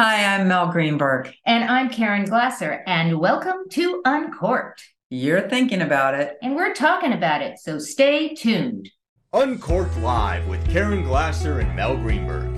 Hi, 0.00 0.36
I'm 0.36 0.46
Mel 0.46 0.68
Greenberg. 0.68 1.34
And 1.44 1.64
I'm 1.64 1.90
Karen 1.90 2.24
Glasser, 2.24 2.84
and 2.86 3.18
welcome 3.18 3.68
to 3.70 4.00
Uncorked. 4.04 4.80
You're 5.10 5.48
thinking 5.48 5.82
about 5.82 6.14
it. 6.14 6.36
And 6.40 6.54
we're 6.54 6.72
talking 6.72 7.12
about 7.12 7.42
it, 7.42 7.58
so 7.58 7.80
stay 7.80 8.32
tuned. 8.32 8.88
Uncorked 9.32 9.96
Live 9.98 10.46
with 10.46 10.64
Karen 10.70 11.02
Glasser 11.02 11.58
and 11.58 11.74
Mel 11.74 11.96
Greenberg, 11.96 12.48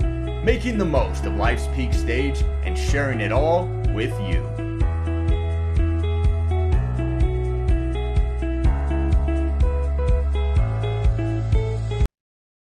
making 0.45 0.77
the 0.77 0.85
most 0.85 1.25
of 1.25 1.33
life's 1.35 1.65
peak 1.73 1.95
stage 1.95 2.43
and 2.61 2.77
sharing 2.77 3.19
it 3.21 3.31
all 3.31 3.65
with 3.91 4.13
you. 4.21 4.47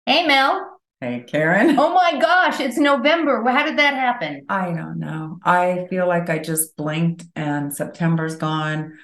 Hey, 0.05 0.27
Mel. 0.27 0.76
Hey, 1.01 1.25
Karen. 1.27 1.79
Oh 1.79 1.93
my 1.93 2.19
gosh, 2.19 2.59
it's 2.59 2.79
November. 2.79 3.45
How 3.51 3.67
did 3.67 3.79
that 3.79 3.95
happen? 3.95 4.47
I 4.49 4.73
don't 4.73 4.99
know. 4.99 5.39
I 5.45 5.87
feel 5.91 6.09
like 6.09 6.31
I 6.31 6.39
just 6.39 6.75
blinked 6.75 7.25
and 7.35 7.75
September's 7.75 8.37
gone. 8.37 8.95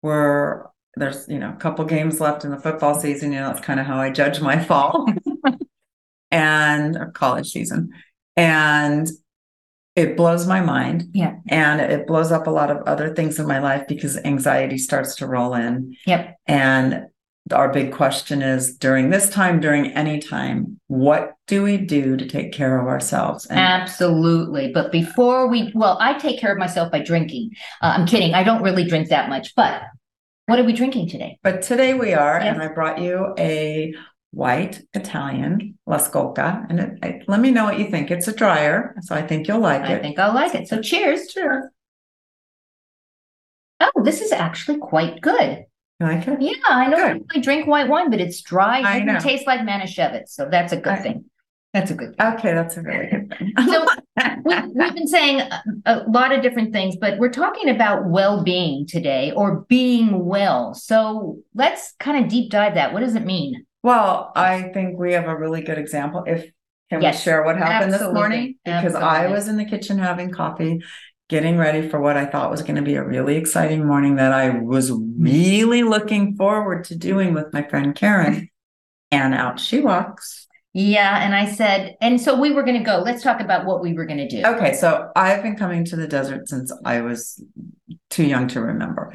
We're 0.00 0.64
there's 0.96 1.28
you 1.28 1.38
know 1.38 1.50
a 1.52 1.56
couple 1.56 1.84
games 1.84 2.18
left 2.18 2.44
in 2.44 2.50
the 2.50 2.58
football 2.58 2.98
season. 2.98 3.30
You 3.32 3.40
know 3.40 3.48
that's 3.48 3.60
kind 3.60 3.78
of 3.78 3.84
how 3.84 3.98
I 3.98 4.10
judge 4.10 4.40
my 4.40 4.58
fall 4.64 5.06
and 6.30 6.96
college 7.12 7.50
season, 7.50 7.90
and 8.36 9.06
it 9.96 10.16
blows 10.16 10.46
my 10.46 10.62
mind. 10.62 11.10
Yeah, 11.12 11.36
and 11.48 11.78
it 11.78 12.06
blows 12.06 12.32
up 12.32 12.46
a 12.46 12.50
lot 12.50 12.70
of 12.70 12.78
other 12.86 13.14
things 13.14 13.38
in 13.38 13.46
my 13.46 13.58
life 13.58 13.86
because 13.86 14.16
anxiety 14.16 14.78
starts 14.78 15.16
to 15.16 15.26
roll 15.26 15.54
in. 15.54 15.94
Yep, 16.06 16.36
and 16.46 17.06
our 17.52 17.70
big 17.70 17.92
question 17.92 18.40
is 18.40 18.76
during 18.76 19.10
this 19.10 19.28
time, 19.28 19.60
during 19.60 19.92
any 19.92 20.18
time, 20.18 20.80
what 20.86 21.34
do 21.46 21.62
we 21.62 21.76
do 21.76 22.16
to 22.16 22.26
take 22.26 22.52
care 22.52 22.80
of 22.80 22.86
ourselves? 22.86 23.44
And 23.46 23.58
Absolutely. 23.58 24.72
But 24.72 24.90
before 24.90 25.46
we, 25.46 25.70
well, 25.74 25.98
I 26.00 26.14
take 26.14 26.40
care 26.40 26.52
of 26.52 26.58
myself 26.58 26.90
by 26.90 27.00
drinking. 27.00 27.50
Uh, 27.82 27.94
I'm 27.98 28.06
kidding. 28.06 28.32
I 28.32 28.44
don't 28.44 28.62
really 28.62 28.84
drink 28.84 29.08
that 29.10 29.28
much, 29.28 29.54
but 29.54 29.82
what 30.46 30.58
are 30.58 30.64
we 30.64 30.72
drinking 30.72 31.08
today? 31.08 31.38
But 31.42 31.60
today 31.62 31.92
we 31.92 32.14
are, 32.14 32.40
yes. 32.40 32.54
and 32.54 32.62
I 32.62 32.68
brought 32.68 32.98
you 32.98 33.34
a 33.38 33.94
white 34.30 34.82
Italian 34.94 35.78
L'Ascolta. 35.86 36.66
And 36.70 36.80
it, 36.80 36.98
it, 37.02 37.24
let 37.28 37.40
me 37.40 37.50
know 37.50 37.64
what 37.64 37.78
you 37.78 37.90
think. 37.90 38.10
It's 38.10 38.28
a 38.28 38.34
dryer, 38.34 38.94
so 39.02 39.14
I 39.14 39.22
think 39.22 39.48
you'll 39.48 39.60
like 39.60 39.82
I 39.82 39.92
it. 39.92 39.98
I 39.98 40.00
think 40.00 40.18
I'll 40.18 40.34
like 40.34 40.54
it. 40.54 40.68
So 40.68 40.80
cheers. 40.80 41.28
Cheers. 41.28 41.64
Oh, 43.80 44.02
this 44.02 44.22
is 44.22 44.32
actually 44.32 44.78
quite 44.78 45.20
good. 45.20 45.64
You 46.00 46.06
like 46.06 46.26
it? 46.26 46.40
Yeah, 46.40 46.52
I 46.68 46.86
know 46.88 46.96
Good. 46.96 47.26
I 47.34 47.40
drink 47.40 47.66
white 47.66 47.88
wine, 47.88 48.10
but 48.10 48.20
it's 48.20 48.40
dry. 48.42 48.80
It 48.80 48.84
I 48.84 48.98
know. 49.00 49.20
tastes 49.20 49.46
like 49.46 49.60
Manischewitz, 49.60 50.30
so 50.30 50.48
that's 50.50 50.72
a 50.72 50.76
good 50.76 50.94
I, 50.94 50.96
thing. 50.96 51.24
That's 51.72 51.90
a 51.90 51.94
good 51.94 52.16
thing. 52.16 52.26
Okay, 52.34 52.52
that's 52.52 52.76
a 52.76 52.82
really 52.82 53.06
good 53.06 53.34
thing. 53.36 53.52
so 53.66 53.86
we, 54.44 54.52
have 54.54 54.94
been 54.94 55.06
saying 55.06 55.40
a, 55.40 55.62
a, 55.86 56.04
lot 56.08 56.32
of 56.32 56.42
different 56.42 56.72
things, 56.72 56.96
but 56.96 57.18
we're 57.18 57.32
talking 57.32 57.68
about 57.68 58.06
well-being 58.06 58.86
today 58.86 59.32
or 59.32 59.60
being 59.68 60.24
well. 60.24 60.74
So 60.74 61.38
let's 61.54 61.94
kind 62.00 62.24
of 62.24 62.30
deep 62.30 62.50
dive 62.50 62.74
that. 62.74 62.92
What 62.92 63.00
does 63.00 63.14
it 63.14 63.24
mean? 63.24 63.64
Well, 63.82 64.32
I 64.34 64.70
think 64.74 64.98
we 64.98 65.12
have 65.12 65.26
a 65.26 65.36
really 65.36 65.62
good 65.62 65.78
example. 65.78 66.24
If 66.26 66.50
can 66.90 67.02
yes, 67.02 67.16
we 67.16 67.22
share 67.22 67.42
what 67.44 67.56
happened 67.56 67.92
absolutely. 67.92 68.06
this 68.06 68.14
morning? 68.14 68.54
Because 68.64 68.94
absolutely. 68.94 69.08
I 69.08 69.26
was 69.28 69.48
in 69.48 69.56
the 69.56 69.64
kitchen 69.64 69.98
having 69.98 70.30
coffee 70.30 70.80
getting 71.34 71.58
ready 71.58 71.88
for 71.88 72.00
what 72.00 72.16
I 72.16 72.26
thought 72.26 72.48
was 72.48 72.62
going 72.62 72.76
to 72.76 72.82
be 72.82 72.94
a 72.94 73.02
really 73.02 73.34
exciting 73.34 73.84
morning 73.84 74.14
that 74.14 74.32
I 74.32 74.50
was 74.50 74.92
really 75.18 75.82
looking 75.82 76.36
forward 76.36 76.84
to 76.84 76.94
doing 76.94 77.34
with 77.34 77.52
my 77.52 77.64
friend 77.64 77.92
Karen. 77.92 78.48
And 79.10 79.34
out 79.34 79.58
she 79.58 79.80
walks. 79.80 80.46
Yeah. 80.74 81.24
And 81.24 81.34
I 81.34 81.50
said, 81.50 81.96
and 82.00 82.20
so 82.20 82.38
we 82.38 82.52
were 82.52 82.62
going 82.62 82.78
to 82.78 82.84
go. 82.84 83.02
Let's 83.04 83.24
talk 83.24 83.40
about 83.40 83.66
what 83.66 83.82
we 83.82 83.94
were 83.94 84.06
going 84.06 84.18
to 84.18 84.28
do. 84.28 84.44
Okay. 84.46 84.74
So 84.74 85.10
I've 85.16 85.42
been 85.42 85.56
coming 85.56 85.84
to 85.86 85.96
the 85.96 86.06
desert 86.06 86.48
since 86.48 86.72
I 86.84 87.00
was 87.00 87.42
too 88.10 88.24
young 88.24 88.46
to 88.48 88.60
remember. 88.60 89.12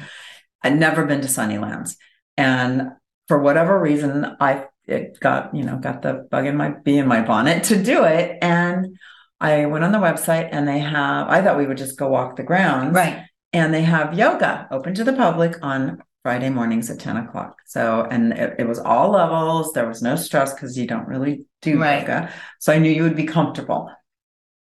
I'd 0.62 0.78
never 0.78 1.06
been 1.06 1.22
to 1.22 1.26
Sunnylands. 1.26 1.96
And 2.36 2.90
for 3.28 3.40
whatever 3.40 3.80
reason, 3.80 4.36
I 4.40 4.66
it 4.86 5.18
got, 5.20 5.54
you 5.54 5.62
know, 5.62 5.78
got 5.78 6.02
the 6.02 6.28
bug 6.30 6.44
in 6.44 6.54
my 6.54 6.68
bee 6.68 6.98
in 6.98 7.08
my 7.08 7.22
bonnet 7.22 7.64
to 7.64 7.82
do 7.82 8.04
it. 8.04 8.36
And 8.42 8.98
I 9.40 9.66
went 9.66 9.84
on 9.84 9.92
the 9.92 9.98
website 9.98 10.48
and 10.52 10.68
they 10.68 10.78
have, 10.78 11.28
I 11.28 11.42
thought 11.42 11.56
we 11.56 11.66
would 11.66 11.78
just 11.78 11.98
go 11.98 12.08
walk 12.08 12.36
the 12.36 12.42
grounds. 12.42 12.94
Right. 12.94 13.24
And 13.52 13.72
they 13.72 13.82
have 13.82 14.16
yoga 14.16 14.68
open 14.70 14.94
to 14.94 15.04
the 15.04 15.12
public 15.12 15.56
on 15.62 16.02
Friday 16.22 16.50
mornings 16.50 16.90
at 16.90 17.00
10 17.00 17.16
o'clock. 17.16 17.56
So, 17.66 18.06
and 18.10 18.32
it, 18.34 18.56
it 18.60 18.68
was 18.68 18.78
all 18.78 19.10
levels. 19.10 19.72
There 19.72 19.88
was 19.88 20.02
no 20.02 20.16
stress 20.16 20.52
because 20.52 20.76
you 20.76 20.86
don't 20.86 21.08
really 21.08 21.46
do 21.62 21.80
right. 21.80 22.00
yoga. 22.00 22.32
So 22.58 22.72
I 22.72 22.78
knew 22.78 22.90
you 22.90 23.02
would 23.02 23.16
be 23.16 23.24
comfortable. 23.24 23.90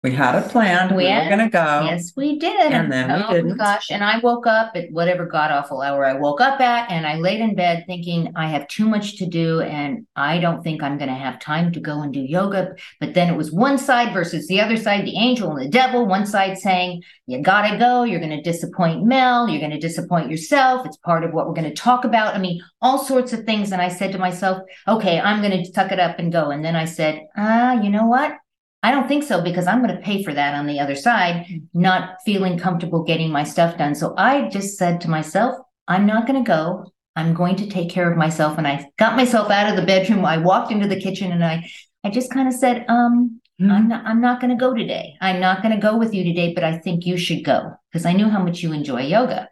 We 0.02 0.12
had 0.12 0.36
a 0.36 0.48
plan. 0.48 0.94
We, 0.94 1.04
we 1.04 1.10
were 1.10 1.24
going 1.24 1.38
to 1.38 1.48
go. 1.48 1.82
Yes, 1.84 2.12
we 2.14 2.38
did. 2.38 2.70
And 2.72 2.92
then 2.92 3.10
oh, 3.10 3.28
we 3.28 3.34
didn't. 3.34 3.56
gosh. 3.56 3.90
And 3.90 4.04
I 4.04 4.18
woke 4.18 4.46
up 4.46 4.72
at 4.76 4.92
whatever 4.92 5.26
god 5.26 5.50
awful 5.50 5.80
hour 5.80 6.04
I 6.04 6.12
woke 6.12 6.40
up 6.40 6.60
at, 6.60 6.90
and 6.90 7.06
I 7.06 7.16
laid 7.16 7.40
in 7.40 7.56
bed 7.56 7.84
thinking 7.86 8.30
I 8.36 8.46
have 8.48 8.68
too 8.68 8.88
much 8.88 9.16
to 9.16 9.26
do, 9.26 9.62
and 9.62 10.06
I 10.14 10.38
don't 10.38 10.62
think 10.62 10.82
I'm 10.82 10.98
going 10.98 11.08
to 11.08 11.14
have 11.14 11.40
time 11.40 11.72
to 11.72 11.80
go 11.80 12.02
and 12.02 12.12
do 12.12 12.20
yoga. 12.20 12.76
But 13.00 13.14
then 13.14 13.32
it 13.32 13.36
was 13.36 13.50
one 13.50 13.78
side 13.78 14.12
versus 14.12 14.46
the 14.46 14.60
other 14.60 14.76
side, 14.76 15.06
the 15.06 15.18
angel 15.18 15.50
and 15.50 15.64
the 15.64 15.70
devil. 15.70 16.06
One 16.06 16.26
side 16.26 16.58
saying, 16.58 17.02
You 17.26 17.42
got 17.42 17.68
to 17.68 17.78
go. 17.78 18.04
You're 18.04 18.20
going 18.20 18.30
to 18.30 18.42
disappoint 18.42 19.04
Mel. 19.04 19.48
You're 19.48 19.60
going 19.60 19.72
to 19.72 19.78
disappoint 19.78 20.30
yourself. 20.30 20.86
It's 20.86 20.98
part 20.98 21.24
of 21.24 21.32
what 21.32 21.48
we're 21.48 21.54
going 21.54 21.68
to 21.68 21.74
talk 21.74 22.04
about. 22.04 22.34
I 22.34 22.38
mean, 22.38 22.62
all 22.80 22.98
sorts 22.98 23.32
of 23.32 23.44
things. 23.44 23.72
And 23.72 23.82
I 23.82 23.88
said 23.88 24.12
to 24.12 24.18
myself, 24.18 24.62
Okay, 24.86 25.18
I'm 25.18 25.42
going 25.42 25.64
to 25.64 25.72
tuck 25.72 25.90
it 25.90 25.98
up 25.98 26.20
and 26.20 26.30
go. 26.30 26.50
And 26.50 26.64
then 26.64 26.76
I 26.76 26.84
said, 26.84 27.26
Ah, 27.36 27.80
you 27.80 27.90
know 27.90 28.06
what? 28.06 28.36
I 28.86 28.92
don't 28.92 29.08
think 29.08 29.24
so 29.24 29.42
because 29.42 29.66
I'm 29.66 29.82
going 29.82 29.96
to 29.96 30.00
pay 30.00 30.22
for 30.22 30.32
that 30.32 30.54
on 30.54 30.68
the 30.68 30.78
other 30.78 30.94
side, 30.94 31.60
not 31.74 32.18
feeling 32.24 32.56
comfortable 32.56 33.02
getting 33.02 33.32
my 33.32 33.42
stuff 33.42 33.76
done. 33.76 33.96
So 33.96 34.14
I 34.16 34.48
just 34.48 34.78
said 34.78 35.00
to 35.00 35.10
myself, 35.10 35.56
I'm 35.88 36.06
not 36.06 36.24
going 36.28 36.44
to 36.44 36.46
go. 36.46 36.92
I'm 37.16 37.34
going 37.34 37.56
to 37.56 37.66
take 37.66 37.90
care 37.90 38.08
of 38.08 38.16
myself. 38.16 38.58
And 38.58 38.68
I 38.68 38.88
got 38.96 39.16
myself 39.16 39.50
out 39.50 39.68
of 39.68 39.74
the 39.74 39.84
bedroom. 39.84 40.24
I 40.24 40.38
walked 40.38 40.70
into 40.70 40.86
the 40.86 41.00
kitchen 41.00 41.32
and 41.32 41.44
I, 41.44 41.68
I 42.04 42.10
just 42.10 42.30
kind 42.30 42.46
of 42.46 42.54
said, 42.54 42.84
um, 42.88 43.40
mm-hmm. 43.60 43.72
I'm 43.72 43.88
not, 43.88 44.06
I'm 44.06 44.20
not 44.20 44.40
going 44.40 44.56
to 44.56 44.64
go 44.64 44.72
today. 44.72 45.16
I'm 45.20 45.40
not 45.40 45.62
going 45.62 45.74
to 45.74 45.80
go 45.80 45.96
with 45.96 46.14
you 46.14 46.22
today, 46.22 46.54
but 46.54 46.62
I 46.62 46.78
think 46.78 47.06
you 47.06 47.16
should 47.16 47.44
go 47.44 47.72
because 47.90 48.06
I 48.06 48.12
knew 48.12 48.28
how 48.28 48.40
much 48.40 48.62
you 48.62 48.72
enjoy 48.72 49.00
yoga. 49.00 49.48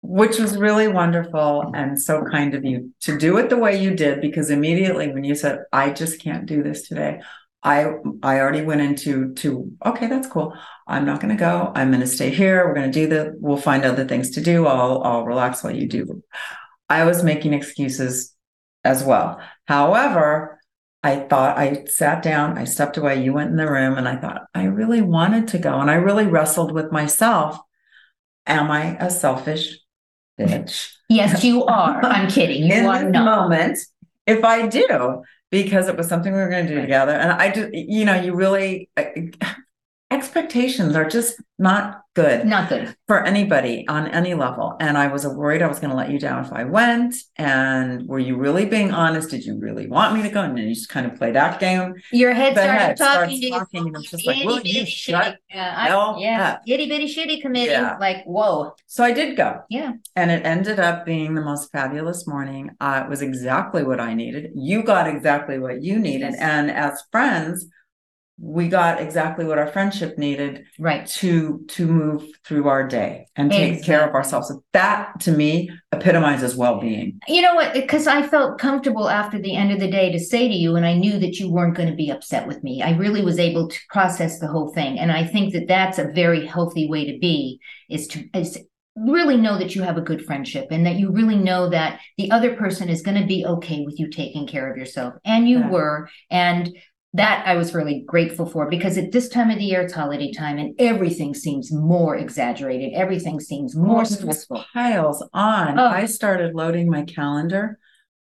Which 0.00 0.38
was 0.38 0.56
really 0.56 0.88
wonderful 0.88 1.72
and 1.74 2.00
so 2.00 2.24
kind 2.24 2.54
of 2.54 2.64
you 2.64 2.94
to 3.02 3.18
do 3.18 3.36
it 3.36 3.50
the 3.50 3.58
way 3.58 3.80
you 3.80 3.94
did, 3.94 4.22
because 4.22 4.48
immediately 4.48 5.12
when 5.12 5.24
you 5.24 5.34
said, 5.34 5.58
I 5.74 5.90
just 5.90 6.22
can't 6.22 6.46
do 6.46 6.62
this 6.62 6.88
today, 6.88 7.20
I 7.62 7.94
I 8.22 8.40
already 8.40 8.62
went 8.62 8.80
into 8.80 9.34
to 9.34 9.70
okay, 9.86 10.08
that's 10.08 10.26
cool. 10.26 10.54
I'm 10.86 11.06
not 11.06 11.20
going 11.20 11.34
to 11.36 11.38
go. 11.40 11.72
I'm 11.74 11.90
going 11.90 12.00
to 12.00 12.06
stay 12.06 12.30
here. 12.30 12.66
We're 12.66 12.74
going 12.74 12.90
to 12.90 13.00
do 13.00 13.06
the. 13.06 13.36
We'll 13.38 13.56
find 13.56 13.84
other 13.84 14.06
things 14.06 14.30
to 14.30 14.40
do. 14.40 14.66
I'll 14.66 15.02
I'll 15.04 15.24
relax 15.24 15.62
while 15.62 15.74
you 15.74 15.88
do. 15.88 16.22
I 16.88 17.04
was 17.04 17.22
making 17.22 17.52
excuses 17.54 18.34
as 18.84 19.04
well. 19.04 19.40
However, 19.66 20.60
I 21.04 21.16
thought 21.20 21.56
I 21.56 21.84
sat 21.84 22.22
down. 22.22 22.58
I 22.58 22.64
stepped 22.64 22.96
away. 22.96 23.22
You 23.22 23.32
went 23.32 23.50
in 23.50 23.56
the 23.56 23.70
room, 23.70 23.96
and 23.96 24.08
I 24.08 24.16
thought 24.16 24.42
I 24.54 24.64
really 24.64 25.02
wanted 25.02 25.48
to 25.48 25.58
go, 25.58 25.80
and 25.80 25.90
I 25.90 25.94
really 25.94 26.26
wrestled 26.26 26.72
with 26.72 26.90
myself. 26.92 27.58
Am 28.46 28.70
I 28.70 28.96
a 28.98 29.08
selfish 29.08 29.78
bitch? 30.38 30.90
Yes, 31.08 31.44
you 31.44 31.64
are. 31.64 32.04
I'm 32.04 32.28
kidding. 32.28 32.64
You 32.64 32.72
in 32.78 32.86
are 32.86 33.04
this 33.04 33.12
not. 33.12 33.24
moment. 33.24 33.78
If 34.26 34.44
I 34.44 34.66
do, 34.66 35.22
because 35.52 35.86
it 35.86 35.96
was 35.98 36.08
something 36.08 36.32
we 36.32 36.38
were 36.40 36.48
going 36.48 36.66
to 36.66 36.74
do 36.74 36.80
together. 36.80 37.12
And 37.12 37.30
I 37.30 37.52
just, 37.52 37.72
you 37.74 38.06
know, 38.06 38.14
you 38.14 38.34
really, 38.34 38.88
expectations 40.12 40.94
are 40.94 41.08
just 41.08 41.40
not 41.58 42.02
good. 42.14 42.44
Not 42.44 42.68
good. 42.68 42.94
For 43.06 43.24
anybody 43.24 43.86
on 43.88 44.08
any 44.08 44.34
level. 44.34 44.76
And 44.80 44.98
I 44.98 45.06
was 45.06 45.26
worried 45.26 45.62
I 45.62 45.68
was 45.68 45.78
going 45.78 45.90
to 45.90 45.96
let 45.96 46.10
you 46.10 46.18
down 46.18 46.44
if 46.44 46.52
I 46.52 46.64
went. 46.64 47.14
And 47.36 48.06
were 48.06 48.18
you 48.18 48.36
really 48.36 48.66
being 48.66 48.90
honest? 48.90 49.30
Did 49.30 49.44
you 49.44 49.58
really 49.58 49.86
want 49.86 50.14
me 50.14 50.22
to 50.22 50.28
go? 50.28 50.42
And 50.42 50.56
then 50.58 50.66
you 50.68 50.74
just 50.74 50.88
kind 50.88 51.06
of 51.06 51.16
play 51.16 51.30
that 51.32 51.60
game. 51.60 51.94
Your 52.10 52.34
head 52.34 52.54
the 52.54 52.62
started 52.62 52.80
head 52.80 52.96
talking. 52.96 53.50
talking 53.50 53.86
and 53.86 53.96
it's 53.96 54.10
just 54.10 54.26
like, 54.26 54.44
will 54.44 54.60
you 54.60 54.84
shut 54.84 55.38
uh, 55.54 56.16
yeah. 56.18 56.58
Itty 56.66 56.88
bitty 56.88 57.06
shitty 57.06 57.40
committee. 57.40 57.70
Yeah. 57.70 57.96
Like, 57.98 58.24
whoa. 58.24 58.74
So 58.86 59.04
I 59.04 59.12
did 59.12 59.36
go. 59.36 59.62
Yeah. 59.70 59.92
And 60.16 60.30
it 60.30 60.44
ended 60.44 60.80
up 60.80 61.06
being 61.06 61.34
the 61.34 61.42
most 61.42 61.70
fabulous 61.70 62.26
morning. 62.26 62.70
Uh, 62.80 63.04
it 63.06 63.08
was 63.08 63.22
exactly 63.22 63.84
what 63.84 64.00
I 64.00 64.14
needed. 64.14 64.50
You 64.54 64.82
got 64.82 65.06
exactly 65.06 65.58
what 65.58 65.82
you 65.82 65.98
needed. 65.98 66.32
Yes. 66.32 66.40
And 66.40 66.70
as 66.70 67.02
friends, 67.10 67.66
we 68.38 68.68
got 68.68 69.00
exactly 69.00 69.44
what 69.44 69.58
our 69.58 69.68
friendship 69.68 70.18
needed 70.18 70.64
right. 70.78 71.06
to 71.06 71.64
to 71.68 71.86
move 71.86 72.24
through 72.44 72.68
our 72.68 72.86
day 72.86 73.26
and 73.36 73.50
take 73.50 73.74
exactly. 73.74 73.86
care 73.86 74.08
of 74.08 74.14
ourselves. 74.14 74.48
So 74.48 74.64
that 74.72 75.20
to 75.20 75.32
me 75.32 75.70
epitomizes 75.92 76.56
well-being. 76.56 77.20
You 77.28 77.42
know 77.42 77.54
what? 77.54 77.72
Because 77.72 78.06
i 78.06 78.26
felt 78.26 78.58
comfortable 78.58 79.08
after 79.08 79.38
the 79.38 79.54
end 79.54 79.70
of 79.70 79.80
the 79.80 79.90
day 79.90 80.10
to 80.10 80.18
say 80.18 80.48
to 80.48 80.54
you 80.54 80.76
and 80.76 80.86
i 80.86 80.94
knew 80.94 81.18
that 81.18 81.38
you 81.38 81.50
weren't 81.50 81.76
going 81.76 81.88
to 81.88 81.94
be 81.94 82.10
upset 82.10 82.46
with 82.46 82.62
me. 82.64 82.82
I 82.82 82.96
really 82.96 83.22
was 83.22 83.38
able 83.38 83.68
to 83.68 83.78
process 83.90 84.38
the 84.38 84.48
whole 84.48 84.72
thing 84.72 84.98
and 84.98 85.12
i 85.12 85.24
think 85.24 85.52
that 85.52 85.68
that's 85.68 85.98
a 85.98 86.08
very 86.12 86.46
healthy 86.46 86.88
way 86.88 87.10
to 87.10 87.18
be 87.18 87.60
is 87.90 88.06
to 88.08 88.24
is 88.34 88.58
really 88.96 89.36
know 89.36 89.58
that 89.58 89.74
you 89.74 89.82
have 89.82 89.96
a 89.96 90.02
good 90.02 90.24
friendship 90.24 90.66
and 90.70 90.84
that 90.84 90.96
you 90.96 91.10
really 91.10 91.36
know 91.36 91.68
that 91.70 92.00
the 92.18 92.30
other 92.30 92.54
person 92.56 92.88
is 92.88 93.02
going 93.02 93.18
to 93.20 93.26
be 93.26 93.44
okay 93.44 93.82
with 93.84 93.98
you 93.98 94.08
taking 94.08 94.46
care 94.46 94.70
of 94.70 94.76
yourself. 94.76 95.14
And 95.24 95.48
you 95.48 95.60
yeah. 95.60 95.70
were 95.70 96.10
and 96.30 96.70
that 97.14 97.46
I 97.46 97.56
was 97.56 97.74
really 97.74 98.04
grateful 98.06 98.46
for 98.46 98.70
because 98.70 98.96
at 98.96 99.12
this 99.12 99.28
time 99.28 99.50
of 99.50 99.58
the 99.58 99.64
year, 99.64 99.82
it's 99.82 99.92
holiday 99.92 100.32
time 100.32 100.58
and 100.58 100.74
everything 100.78 101.34
seems 101.34 101.70
more 101.70 102.16
exaggerated. 102.16 102.94
Everything 102.94 103.38
seems 103.38 103.76
oh, 103.76 103.80
more 103.80 103.96
Well, 103.96 104.04
stressful. 104.06 104.64
Piles 104.72 105.22
on. 105.34 105.78
Oh. 105.78 105.86
I 105.86 106.06
started 106.06 106.54
loading 106.54 106.88
my 106.90 107.02
calendar 107.02 107.78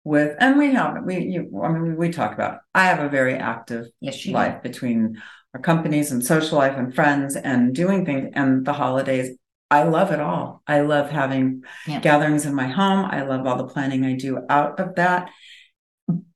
with, 0.04 0.36
and 0.38 0.56
we 0.56 0.72
have, 0.72 1.02
we, 1.04 1.18
you, 1.18 1.60
I 1.64 1.68
mean, 1.70 1.96
we 1.96 2.10
talk 2.10 2.32
about, 2.32 2.60
I 2.74 2.84
have 2.84 3.00
a 3.00 3.08
very 3.08 3.34
active 3.34 3.86
Yes, 4.00 4.24
you 4.24 4.30
do. 4.30 4.36
life 4.36 4.62
between 4.62 5.20
our 5.52 5.60
companies 5.60 6.12
and 6.12 6.24
social 6.24 6.58
life 6.58 6.76
and 6.76 6.94
friends 6.94 7.34
and 7.34 7.74
doing 7.74 8.06
things 8.06 8.30
and 8.34 8.64
the 8.64 8.72
holidays. 8.72 9.36
I 9.68 9.82
love 9.82 10.12
it 10.12 10.20
all. 10.20 10.62
I 10.68 10.82
love 10.82 11.10
having 11.10 11.62
Yeah. 11.88 11.98
gatherings 11.98 12.46
in 12.46 12.54
my 12.54 12.68
home. 12.68 13.04
I 13.04 13.22
love 13.22 13.48
all 13.48 13.56
the 13.56 13.66
planning 13.66 14.04
I 14.04 14.14
do 14.14 14.42
out 14.48 14.78
of 14.78 14.94
that. 14.94 15.28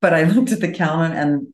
But 0.01 0.15
I 0.15 0.25
looked 0.33 0.53
at 0.53 0.61
the 0.61 0.73
calendar 0.73 1.17
and 1.17 1.47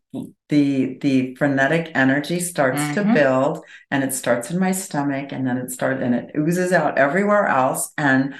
the 0.49 0.97
the 1.01 1.35
frenetic 1.37 1.91
energy 1.95 2.41
starts 2.41 2.81
to 2.95 3.03
Mhm. 3.03 3.15
build 3.15 3.65
and 3.91 4.03
it 4.05 4.13
starts 4.15 4.51
in 4.51 4.59
my 4.59 4.73
stomach 4.73 5.33
and 5.33 5.47
then 5.47 5.59
it 5.59 5.71
starts 5.71 6.03
and 6.03 6.15
it 6.15 6.31
oozes 6.39 6.73
out 6.73 6.97
everywhere 6.99 7.47
else 7.47 7.93
and 7.99 8.35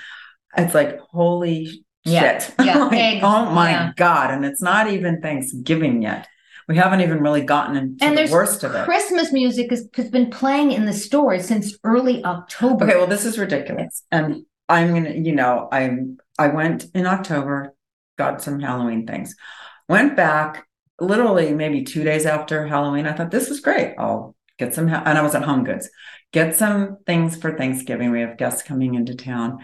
it's 0.57 0.75
like 0.75 0.99
holy 1.11 1.85
Yeah. 2.05 2.39
shit. 2.39 2.55
Yeah. 2.65 2.79
Like, 2.85 2.99
Eggs. 2.99 3.21
oh 3.25 3.51
my 3.51 3.71
Yeah. 3.71 3.93
god 3.97 4.31
and 4.31 4.45
it's 4.45 4.63
not 4.63 4.89
even 4.89 5.21
Thanksgiving 5.21 6.03
yet. 6.03 6.29
We 6.69 6.77
haven't 6.77 7.01
even 7.03 7.21
really 7.21 7.43
gotten 7.43 7.77
into 7.77 8.05
And 8.05 8.17
the 8.19 8.29
worst 8.33 8.65
of 8.65 8.75
it. 8.75 8.85
Christmas 8.87 9.33
music 9.33 9.71
has, 9.71 9.89
has 9.95 10.11
been 10.11 10.31
playing 10.31 10.73
in 10.73 10.85
the 10.85 10.93
stores 10.93 11.45
since 11.47 11.77
early 11.85 12.25
October. 12.25 12.85
Okay, 12.87 12.97
well, 12.97 13.07
this 13.07 13.25
is 13.25 13.39
ridiculous. 13.39 14.03
And 14.11 14.43
I'm 14.69 14.93
gonna, 14.95 15.11
you 15.11 15.33
know, 15.35 15.69
I'm 15.71 16.19
I 16.39 16.49
went 16.49 16.87
in 16.95 17.07
October, 17.07 17.73
got 18.17 18.43
some 18.43 18.61
Halloween 18.61 19.07
things, 19.07 19.35
went 19.89 20.17
back 20.17 20.67
literally 21.01 21.53
maybe 21.55 21.85
two 21.85 22.05
days 22.05 22.27
after 22.27 22.67
Halloween. 22.67 23.07
I 23.07 23.13
thought 23.13 23.31
this 23.31 23.51
is 23.51 23.61
great. 23.61 23.95
I'll 23.99 24.35
get 24.59 24.75
some, 24.75 24.89
ha- 24.89 25.03
and 25.05 25.19
I 25.19 25.23
was 25.23 25.35
at 25.35 25.45
Home 25.45 25.65
Goods, 25.65 25.89
get 26.33 26.57
some 26.57 26.99
things 27.07 27.37
for 27.37 27.57
Thanksgiving. 27.57 28.11
We 28.11 28.21
have 28.21 28.39
guests 28.39 28.63
coming 28.63 28.95
into 28.95 29.15
town. 29.15 29.59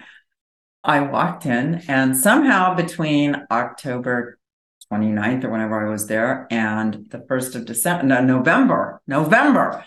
I 0.84 1.00
walked 1.00 1.46
in, 1.46 1.82
and 1.86 2.16
somehow 2.16 2.74
between 2.74 3.36
October 3.50 4.38
29th 4.92 5.44
or 5.44 5.50
whenever 5.50 5.86
I 5.86 5.90
was 5.90 6.06
there 6.06 6.46
and 6.50 7.06
the 7.10 7.18
1st 7.18 7.54
of 7.54 7.64
December, 7.66 8.04
no, 8.04 8.20
November, 8.20 9.00
November, 9.06 9.84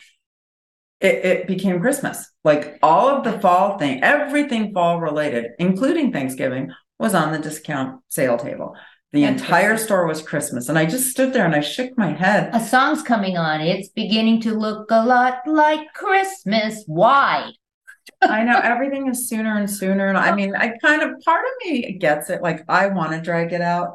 it, 1.00 1.26
it 1.26 1.48
became 1.48 1.80
Christmas. 1.80 2.32
Like 2.44 2.80
all 2.82 3.10
of 3.10 3.24
the 3.24 3.40
fall 3.40 3.78
thing, 3.78 4.04
everything 4.04 4.74
fall 4.74 5.00
related, 5.00 5.52
including 5.60 6.12
Thanksgiving, 6.12 6.72
was 7.00 7.14
on 7.14 7.32
the 7.32 7.40
discount 7.40 8.02
sale 8.10 8.38
table. 8.38 8.76
The 9.12 9.24
entire 9.24 9.78
store 9.78 10.08
was 10.08 10.22
Christmas. 10.22 10.68
And 10.68 10.78
I 10.78 10.86
just 10.86 11.10
stood 11.10 11.32
there 11.32 11.46
and 11.46 11.56
I 11.56 11.62
shook 11.62 11.98
my 11.98 12.12
head. 12.12 12.50
A 12.54 12.60
song's 12.60 13.02
coming 13.02 13.38
on. 13.38 13.62
It's 13.62 13.88
beginning 13.90 14.42
to 14.42 14.54
look 14.54 14.92
a 14.92 15.06
lot 15.06 15.40
like 15.46 15.94
Christmas. 15.94 16.84
Why? 16.86 17.52
I 18.22 18.44
know 18.44 18.60
everything 18.60 19.08
is 19.08 19.30
sooner 19.30 19.58
and 19.58 19.70
sooner. 19.70 20.08
And 20.08 20.18
I 20.18 20.36
mean, 20.36 20.56
I 20.56 20.74
kind 20.82 21.02
of 21.02 21.12
part 21.24 21.46
of 21.46 21.52
me 21.66 21.94
gets 21.94 22.30
it. 22.30 22.42
Like 22.42 22.64
I 22.68 22.88
want 22.88 23.12
to 23.12 23.22
drag 23.22 23.54
it 23.54 23.62
out. 23.62 23.94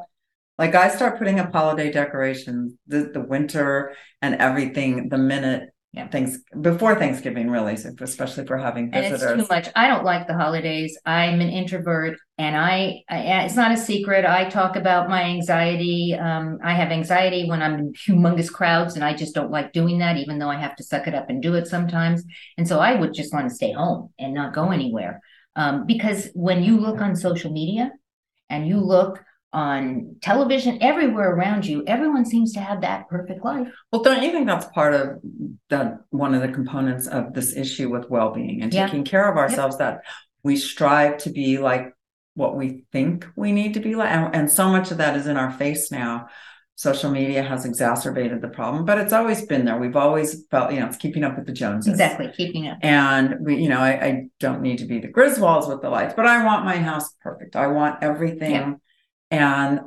Like 0.57 0.75
I 0.75 0.89
start 0.89 1.17
putting 1.17 1.39
up 1.39 1.51
holiday 1.51 1.91
decorations, 1.91 2.73
the, 2.87 3.09
the 3.13 3.21
winter 3.21 3.95
and 4.21 4.35
everything 4.35 5.09
the 5.09 5.17
minute 5.17 5.69
Yeah. 5.93 6.07
Thanks 6.07 6.37
before 6.61 6.95
Thanksgiving, 6.95 7.49
really, 7.49 7.73
especially 7.73 8.45
for 8.45 8.57
having 8.57 8.91
visitors. 8.91 9.23
And 9.23 9.41
it's 9.41 9.49
too 9.49 9.53
much. 9.53 9.67
I 9.75 9.89
don't 9.89 10.05
like 10.05 10.25
the 10.25 10.33
holidays. 10.33 10.97
I'm 11.05 11.41
an 11.41 11.49
introvert, 11.49 12.17
and 12.37 12.55
I, 12.55 13.03
I 13.09 13.43
it's 13.43 13.57
not 13.57 13.73
a 13.73 13.77
secret. 13.77 14.23
I 14.23 14.49
talk 14.49 14.77
about 14.77 15.09
my 15.09 15.23
anxiety. 15.23 16.13
Um, 16.17 16.59
I 16.63 16.73
have 16.75 16.91
anxiety 16.91 17.49
when 17.49 17.61
I'm 17.61 17.73
in 17.77 17.93
humongous 17.93 18.49
crowds, 18.49 18.95
and 18.95 19.03
I 19.03 19.13
just 19.13 19.35
don't 19.35 19.51
like 19.51 19.73
doing 19.73 19.99
that, 19.99 20.15
even 20.15 20.39
though 20.39 20.49
I 20.49 20.55
have 20.55 20.77
to 20.77 20.83
suck 20.83 21.07
it 21.07 21.13
up 21.13 21.29
and 21.29 21.43
do 21.43 21.55
it 21.55 21.67
sometimes. 21.67 22.23
And 22.57 22.65
so 22.65 22.79
I 22.79 22.95
would 22.95 23.13
just 23.13 23.33
want 23.33 23.49
to 23.49 23.55
stay 23.55 23.73
home 23.73 24.13
and 24.17 24.33
not 24.33 24.53
go 24.53 24.71
anywhere. 24.71 25.19
Um, 25.57 25.85
because 25.85 26.29
when 26.33 26.63
you 26.63 26.79
look 26.79 27.01
on 27.01 27.17
social 27.17 27.51
media 27.51 27.91
and 28.49 28.65
you 28.65 28.79
look 28.79 29.21
on 29.53 30.15
television 30.21 30.77
everywhere 30.81 31.33
around 31.35 31.65
you, 31.65 31.83
everyone 31.85 32.25
seems 32.25 32.53
to 32.53 32.59
have 32.61 32.81
that 32.81 33.09
perfect 33.09 33.43
life. 33.43 33.67
Well, 33.91 34.01
don't 34.01 34.23
you 34.23 34.31
think 34.31 34.47
that's 34.47 34.65
part 34.67 34.93
of 34.93 35.19
that 35.69 35.97
one 36.09 36.33
of 36.33 36.41
the 36.41 36.47
components 36.47 37.07
of 37.07 37.33
this 37.33 37.55
issue 37.55 37.89
with 37.89 38.09
well-being 38.09 38.61
and 38.61 38.73
Yeah. 38.73 38.85
taking 38.85 39.03
care 39.03 39.29
of 39.29 39.37
ourselves 39.37 39.77
that 39.79 40.01
we 40.43 40.55
strive 40.55 41.17
to 41.19 41.29
be 41.29 41.57
like 41.57 41.93
what 42.35 42.55
we 42.55 42.85
think 42.93 43.27
we 43.35 43.51
need 43.51 43.73
to 43.73 43.81
be 43.81 43.93
like 43.93 44.09
and, 44.09 44.33
and 44.33 44.49
so 44.49 44.69
much 44.69 44.89
of 44.89 44.97
that 44.97 45.17
is 45.17 45.27
in 45.27 45.35
our 45.37 45.51
face 45.51 45.91
now. 45.91 46.27
Social 46.75 47.11
media 47.11 47.43
has 47.43 47.65
exacerbated 47.65 48.41
the 48.41 48.47
problem, 48.47 48.85
but 48.85 48.97
it's 48.97 49.13
always 49.13 49.45
been 49.45 49.65
there. 49.65 49.77
We've 49.77 49.95
always 49.97 50.47
felt, 50.49 50.71
you 50.71 50.79
know, 50.79 50.87
it's 50.87 50.97
keeping 50.97 51.23
up 51.23 51.37
with 51.37 51.45
the 51.45 51.51
Joneses. 51.51 51.91
Exactly, 51.91 52.31
keeping 52.35 52.69
up. 52.69 52.79
And 52.81 53.35
we, 53.41 53.57
you 53.61 53.69
know, 53.69 53.79
I, 53.79 53.91
I 54.03 54.27
don't 54.39 54.61
need 54.61 54.79
to 54.79 54.85
be 54.85 54.97
the 54.99 55.09
Griswolds 55.09 55.69
with 55.69 55.81
the 55.81 55.89
lights, 55.91 56.13
but 56.15 56.25
I 56.25 56.43
want 56.43 56.65
my 56.65 56.77
house 56.77 57.13
perfect. 57.21 57.55
I 57.55 57.67
want 57.67 58.01
everything. 58.01 58.51
Yeah. 58.51 58.73
And 59.31 59.79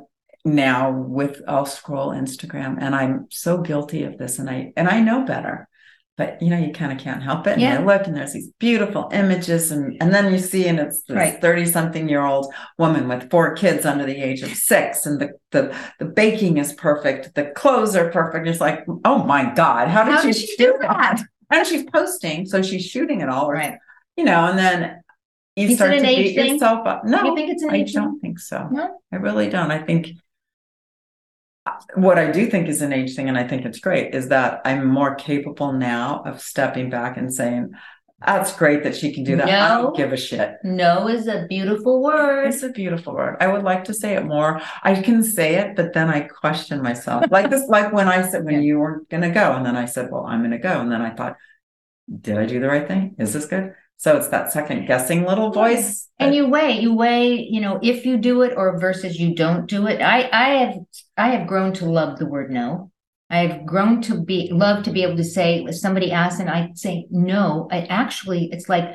now 0.43 0.91
with 0.91 1.41
I'll 1.47 1.65
scroll 1.65 2.09
Instagram 2.09 2.77
and 2.79 2.93
I'm 2.95 3.27
so 3.31 3.61
guilty 3.61 4.03
of 4.03 4.17
this 4.17 4.37
and 4.39 4.49
I 4.49 4.73
and 4.75 4.87
I 4.87 4.99
know 4.99 5.23
better. 5.25 5.67
But 6.17 6.41
you 6.41 6.49
know, 6.49 6.57
you 6.57 6.71
kind 6.71 6.93
of 6.93 6.97
can't 6.97 7.21
help 7.21 7.45
it. 7.47 7.53
And 7.53 7.61
Yeah. 7.61 7.79
you 7.79 7.85
look 7.85 8.07
and 8.07 8.15
there's 8.15 8.33
these 8.33 8.49
beautiful 8.59 9.09
images 9.11 9.71
and 9.71 9.97
and 10.01 10.13
then 10.13 10.31
you 10.31 10.39
see 10.39 10.67
and 10.67 10.79
it's 10.79 11.01
this 11.03 11.15
Right. 11.17 11.41
30 11.41 11.65
something 11.65 12.07
year 12.07 12.23
old 12.23 12.53
woman 12.77 13.07
with 13.07 13.29
four 13.29 13.53
kids 13.55 13.85
under 13.85 14.05
the 14.05 14.15
age 14.15 14.41
of 14.43 14.49
six 14.53 15.05
and 15.05 15.19
the 15.19 15.29
the 15.51 15.75
the 15.99 16.05
baking 16.05 16.57
is 16.57 16.73
perfect, 16.73 17.33
the 17.35 17.45
clothes 17.45 17.95
are 17.95 18.11
perfect. 18.11 18.47
It's 18.47 18.61
like, 18.61 18.85
oh 19.03 19.23
my 19.23 19.53
God, 19.53 19.87
how 19.89 20.03
did, 20.03 20.13
How 20.13 20.21
she, 20.21 20.27
did 20.27 20.35
she 20.35 20.55
do 20.57 20.65
do 20.73 20.77
that? 20.81 21.21
And 21.51 21.65
she's 21.67 21.83
posting, 21.93 22.45
so 22.45 22.61
she's 22.61 22.85
shooting 22.85 23.21
it 23.21 23.29
all 23.29 23.49
right 23.51 23.77
you 24.17 24.23
know, 24.23 24.45
and 24.45 24.57
then 24.57 25.01
you 25.55 25.67
Is 25.67 25.71
it 25.73 25.75
start 25.77 25.93
an 25.93 26.03
to 26.03 26.07
age 26.09 26.17
beat 26.17 26.35
thing? 26.35 26.53
yourself 26.53 26.85
up. 26.85 27.05
No, 27.05 27.23
you 27.23 27.35
think 27.35 27.49
it's 27.51 27.63
an 27.63 27.69
I 27.71 27.77
age 27.77 27.93
thing? 27.93 28.03
don't 28.03 28.19
think 28.19 28.39
so. 28.39 28.67
No? 28.71 28.99
I 29.11 29.15
really 29.17 29.49
don't. 29.49 29.71
I 29.71 29.79
think 29.83 30.09
uh, 31.65 31.71
what 31.95 32.19
I 32.19 32.31
do 32.31 32.47
think 32.47 32.67
is 32.67 32.81
an 32.81 32.93
age 32.93 33.15
thing, 33.15 33.29
and 33.29 33.37
I 33.37 33.47
think 33.47 33.65
it's 33.65 33.79
great, 33.79 34.13
is 34.13 34.29
that 34.29 34.61
I'm 34.65 34.85
more 34.87 35.15
capable 35.15 35.71
now 35.73 36.21
of 36.25 36.41
stepping 36.41 36.89
back 36.89 37.17
and 37.17 37.33
saying, 37.33 37.71
that's 38.25 38.55
great 38.55 38.83
that 38.83 38.95
she 38.95 39.13
can 39.13 39.23
do 39.23 39.35
that. 39.35 39.47
I 39.47 39.75
No. 39.77 39.81
don't 39.83 39.95
give 39.97 40.13
a 40.13 40.17
shit. 40.17 40.55
No 40.63 41.07
is 41.07 41.27
a 41.27 41.45
beautiful 41.47 42.01
word. 42.01 42.47
It's 42.47 42.63
a 42.63 42.69
beautiful 42.69 43.13
word. 43.13 43.37
I 43.39 43.47
would 43.47 43.63
like 43.63 43.83
to 43.85 43.93
say 43.93 44.15
it 44.15 44.25
more. 44.25 44.61
I 44.83 45.01
can 45.01 45.21
say 45.21 45.55
it, 45.55 45.75
but 45.75 45.93
then 45.93 46.09
I 46.09 46.21
question 46.21 46.81
myself. 46.81 47.25
Like 47.31 47.49
this, 47.49 47.67
like 47.67 47.91
when 47.93 48.07
I 48.07 48.27
said, 48.27 48.45
when 48.45 48.55
Yeah. 48.55 48.59
you 48.61 48.79
were 48.79 49.03
going 49.11 49.23
to 49.23 49.29
go, 49.31 49.51
and 49.53 49.65
then 49.65 49.75
I 49.75 49.85
said, 49.85 50.09
well, 50.11 50.25
I'm 50.25 50.39
going 50.39 50.51
to 50.51 50.57
go. 50.57 50.79
And 50.79 50.91
then 50.91 51.01
I 51.01 51.11
thought, 51.13 51.35
did 52.21 52.37
I 52.37 52.45
do 52.45 52.59
the 52.59 52.67
right 52.67 52.87
thing? 52.87 53.15
Is 53.19 53.33
this 53.33 53.45
good? 53.45 53.73
So 53.97 54.17
it's 54.17 54.27
that 54.27 54.51
second 54.51 54.85
guessing 54.87 55.25
little 55.25 55.51
voice. 55.51 56.09
And 56.19 56.31
that- 56.31 56.35
you 56.35 56.47
weigh, 56.47 56.79
you 56.79 56.93
weigh, 56.93 57.47
you 57.49 57.61
know, 57.61 57.79
if 57.81 58.05
you 58.05 58.17
do 58.17 58.41
it 58.43 58.53
or 58.55 58.77
versus 58.79 59.19
you 59.19 59.35
don't 59.35 59.67
do 59.67 59.87
it. 59.87 60.01
I, 60.01 60.29
I 60.31 60.49
have, 60.59 60.75
I 61.17 61.29
have 61.29 61.47
grown 61.47 61.73
to 61.73 61.85
love 61.85 62.19
the 62.19 62.25
word 62.25 62.51
no. 62.51 62.91
I've 63.29 63.65
grown 63.65 64.01
to 64.03 64.21
be 64.21 64.49
love 64.51 64.83
to 64.83 64.91
be 64.91 65.01
able 65.01 65.17
to 65.17 65.23
say 65.23 65.65
if 65.67 65.75
somebody 65.75 66.11
asks 66.11 66.39
and 66.39 66.49
I 66.49 66.71
say 66.75 67.07
no. 67.09 67.67
I 67.71 67.81
actually, 67.81 68.49
it's 68.51 68.69
like 68.69 68.93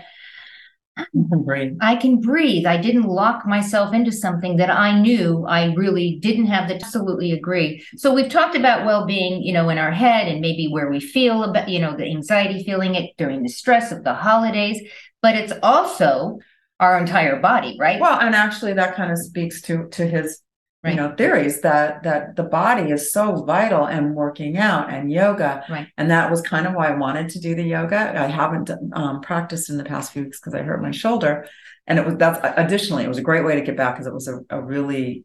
Mm-hmm. 1.16 1.42
breathe. 1.42 1.76
I 1.80 1.96
can 1.96 2.20
breathe. 2.20 2.66
I 2.66 2.76
didn't 2.76 3.04
lock 3.04 3.46
myself 3.46 3.94
into 3.94 4.12
something 4.12 4.56
that 4.56 4.70
I 4.70 4.98
knew 4.98 5.44
I 5.46 5.74
really 5.74 6.18
didn't 6.20 6.46
have 6.46 6.68
the 6.68 6.74
absolutely 6.74 7.32
agree. 7.32 7.84
So 7.96 8.14
we've 8.14 8.30
talked 8.30 8.56
about 8.56 8.86
well-being, 8.86 9.42
you 9.42 9.52
know, 9.52 9.68
in 9.68 9.78
our 9.78 9.92
head 9.92 10.28
and 10.28 10.40
maybe 10.40 10.68
where 10.68 10.90
we 10.90 11.00
feel 11.00 11.44
about, 11.44 11.68
you 11.68 11.78
know, 11.78 11.96
the 11.96 12.04
anxiety 12.04 12.64
feeling 12.64 12.94
it 12.94 13.10
during 13.16 13.42
the 13.42 13.48
stress 13.48 13.92
of 13.92 14.04
the 14.04 14.14
holidays, 14.14 14.80
but 15.22 15.34
it's 15.34 15.52
also 15.62 16.38
our 16.78 16.98
entire 16.98 17.40
body, 17.40 17.76
right? 17.78 18.00
Well, 18.00 18.18
and 18.18 18.34
actually 18.34 18.72
that 18.74 18.96
kind 18.96 19.12
of 19.12 19.18
speaks 19.18 19.60
to 19.62 19.88
to 19.90 20.06
his 20.06 20.40
Right. 20.82 20.94
you 20.94 20.96
know 20.96 21.14
theories 21.14 21.60
that 21.60 22.04
that 22.04 22.36
the 22.36 22.42
body 22.42 22.90
is 22.90 23.12
so 23.12 23.44
vital 23.44 23.84
and 23.84 24.14
working 24.14 24.56
out 24.56 24.88
and 24.90 25.12
yoga 25.12 25.62
Right. 25.68 25.88
and 25.98 26.10
that 26.10 26.30
was 26.30 26.40
kind 26.40 26.66
of 26.66 26.72
why 26.74 26.88
I 26.88 26.96
wanted 26.96 27.28
to 27.30 27.38
do 27.40 27.54
the 27.54 27.62
yoga 27.62 27.98
I 28.18 28.28
haven't 28.28 28.70
um, 28.94 29.20
practiced 29.20 29.68
in 29.68 29.76
the 29.76 29.84
past 29.84 30.12
few 30.12 30.22
weeks 30.24 30.40
because 30.40 30.54
I 30.54 30.62
hurt 30.62 30.80
my 30.80 30.90
shoulder 30.90 31.46
and 31.86 31.98
it 31.98 32.06
was 32.06 32.16
that's 32.16 32.38
additionally 32.56 33.04
it 33.04 33.08
was 33.08 33.18
a 33.18 33.22
great 33.22 33.44
way 33.44 33.56
to 33.56 33.60
get 33.62 33.76
back 33.76 33.94
because 33.96 34.06
it 34.06 34.14
was 34.14 34.26
a, 34.28 34.40
a 34.48 34.62
really 34.62 35.24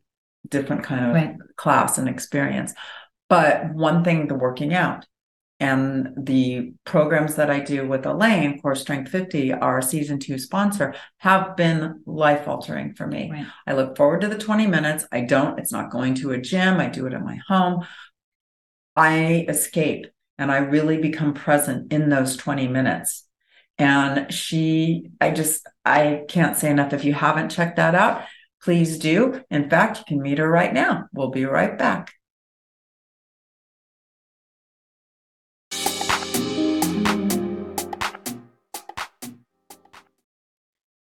different 0.50 0.84
kind 0.84 1.06
of 1.06 1.14
Right. 1.14 1.36
class 1.56 1.98
and 1.98 2.10
experience 2.10 2.74
but 3.30 3.74
one 3.74 4.04
thing 4.04 4.28
the 4.28 4.36
working 4.36 4.74
out 4.74 5.06
and 5.60 6.10
the 6.18 6.74
programs 6.84 7.36
that 7.36 7.50
I 7.50 7.60
do 7.60 7.88
with 7.88 8.06
Elaine, 8.06 8.62
Core 8.62 8.76
Strength 8.76 9.10
50, 9.10 9.54
our 9.54 9.82
season 9.82 10.20
two 10.20 10.38
sponsor, 10.38 10.96
have 11.20 11.56
been 11.56 12.02
life 12.06 12.48
altering 12.48 12.94
for 12.94 13.08
me. 13.08 13.32
Right. 13.32 13.46
I 13.66 13.74
look 13.74 13.96
forward 13.96 14.22
to 14.22 14.28
the 14.28 14.38
20 14.38 14.68
minutes. 14.68 15.06
I 15.14 15.22
don't, 15.22 15.58
it's 15.58 15.72
not 15.72 15.92
going 15.92 16.16
to 16.16 16.32
a 16.32 16.42
gym. 16.42 16.80
I 16.80 16.90
do 16.90 17.06
it 17.06 17.14
at 17.14 17.24
my 17.24 17.40
home. 17.48 17.86
I 18.98 19.46
escape 19.48 20.08
and 20.38 20.52
I 20.52 20.58
really 20.58 20.98
become 20.98 21.34
present 21.34 21.94
in 21.94 22.10
those 22.10 22.36
20 22.36 22.68
minutes. 22.68 23.26
And 23.78 24.34
she, 24.34 25.12
I 25.22 25.32
just, 25.32 25.66
I 25.86 26.24
can't 26.28 26.58
say 26.58 26.70
enough. 26.70 26.94
If 26.94 27.06
you 27.06 27.14
haven't 27.14 27.50
checked 27.50 27.78
that 27.78 27.96
out, 27.96 28.26
please 28.62 28.98
do. 29.00 29.42
In 29.50 29.70
fact, 29.70 30.00
you 30.00 30.04
can 30.06 30.22
meet 30.22 30.38
her 30.38 30.50
right 30.50 30.74
now. 30.74 31.06
We'll 31.14 31.30
be 31.30 31.46
right 31.46 31.78
back. 31.78 32.14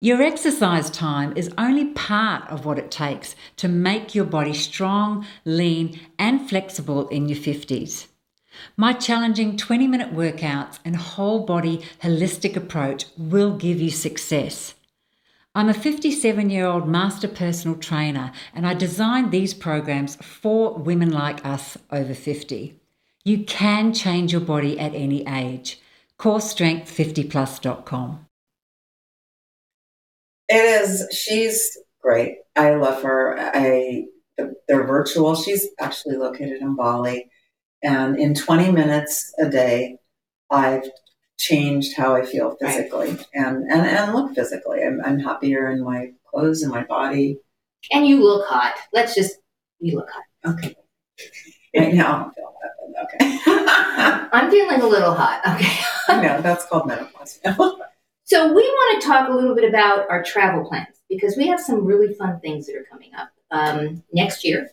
Your 0.05 0.21
exercise 0.21 0.91
time 0.91 1.33
is 1.35 1.51
only 1.57 1.87
part 1.87 2.47
of 2.51 2.67
what 2.67 2.79
it 2.79 2.91
takes 2.91 3.35
to 3.57 3.69
make 3.69 4.15
your 4.15 4.27
body 4.27 4.53
strong, 4.53 5.27
lean, 5.47 5.99
and 6.19 6.47
flexible 6.47 7.09
in 7.09 7.27
your 7.27 7.39
50s. 7.39 8.09
My 8.77 8.93
challenging 8.93 9.57
20 9.57 9.87
minute 9.87 10.13
workouts 10.13 10.79
and 10.85 10.95
whole 10.95 11.47
body 11.47 11.81
holistic 12.03 12.55
approach 12.55 13.07
will 13.17 13.57
give 13.57 13.81
you 13.81 13.89
success. 13.89 14.75
I'm 15.55 15.71
a 15.71 15.73
57 15.73 16.51
year 16.51 16.67
old 16.67 16.87
master 16.87 17.27
personal 17.27 17.79
trainer 17.79 18.31
and 18.53 18.67
I 18.67 18.75
designed 18.75 19.33
these 19.33 19.55
programs 19.55 20.17
for 20.17 20.75
women 20.75 21.13
like 21.13 21.47
us 21.47 21.79
over 21.91 22.13
50. 22.13 22.79
You 23.25 23.45
can 23.45 23.95
change 23.95 24.33
your 24.33 24.43
body 24.43 24.79
at 24.79 24.95
any 24.95 25.27
age. 25.27 25.81
CoreStrength50plus.com. 26.19 28.27
It 30.55 30.83
is. 30.83 31.09
She's 31.11 31.77
great. 32.01 32.37
I 32.55 32.75
love 32.75 33.03
her. 33.03 33.37
I 33.39 34.05
they're 34.69 34.87
virtual. 34.87 35.35
She's 35.35 35.67
actually 35.81 36.17
located 36.17 36.61
in 36.61 36.77
Bali, 36.77 37.29
and 37.83 38.17
in 38.17 38.35
20 38.35 38.71
minutes 38.71 39.33
a 39.41 39.49
day, 39.49 39.99
I've 40.51 40.89
changed 41.39 41.97
how 41.97 42.15
I 42.15 42.25
feel 42.25 42.57
physically 42.61 43.11
right. 43.11 43.27
and, 43.35 43.69
and 43.69 43.85
and 43.85 44.15
look 44.15 44.35
physically. 44.37 44.83
I'm 44.85 45.01
I'm 45.05 45.19
happier 45.19 45.73
in 45.73 45.83
my 45.83 46.13
clothes 46.31 46.63
and 46.63 46.71
my 46.71 46.85
body. 46.85 47.41
And 47.93 48.07
you 48.07 48.23
look 48.23 48.47
hot. 48.47 48.75
Let's 48.93 49.17
just 49.17 49.35
you 49.81 49.97
look 49.97 50.09
hot. 50.09 50.55
Okay. 50.55 50.77
Right 51.77 51.95
now, 51.95 52.17
I 52.17 52.23
don't 52.23 52.35
feel 52.35 52.55
that. 52.63 53.05
Okay. 53.05 53.41
I'm 54.33 54.51
feeling 54.53 54.81
a 54.81 54.87
little 54.87 55.15
hot. 55.15 55.41
Okay. 55.57 56.23
no, 56.23 56.41
that's 56.43 56.65
called 56.67 56.87
menopause. 56.87 57.41
So 58.25 58.49
we 58.49 58.63
want 58.63 59.03
to 59.03 59.07
talk 59.07 59.29
a 59.29 59.33
little 59.33 59.55
bit 59.55 59.69
about 59.69 60.11
our 60.11 60.23
travel 60.23 60.67
plans 60.67 60.97
because 61.11 61.37
we 61.37 61.47
have 61.49 61.61
some 61.61 61.85
really 61.85 62.15
fun 62.15 62.41
things 62.41 62.67
that 62.67 62.77
are 62.77 62.87
coming 62.91 63.11
up. 63.15 63.29
Um, 63.51 64.03
next 64.13 64.45
year, 64.45 64.71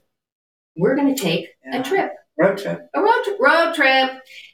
we're 0.77 0.95
going 0.95 1.13
to 1.13 1.21
take 1.21 1.49
yeah. 1.65 1.81
a 1.81 1.83
trip. 1.83 2.13
Road 2.37 2.57
trip. 2.57 2.89
A 2.95 3.01
road, 3.01 3.23
trip. 3.25 3.37
road 3.39 3.73
trip. 3.75 4.11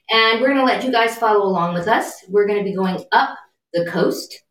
And 0.09 0.41
we're 0.41 0.47
going 0.47 0.59
to 0.59 0.65
let 0.65 0.83
you 0.83 0.91
guys 0.91 1.15
follow 1.15 1.45
along 1.45 1.75
with 1.75 1.87
us. 1.87 2.25
We're 2.27 2.47
going 2.47 2.57
to 2.57 2.63
be 2.63 2.75
going 2.75 3.05
up 3.11 3.37
the 3.71 3.85
coast. 3.85 4.41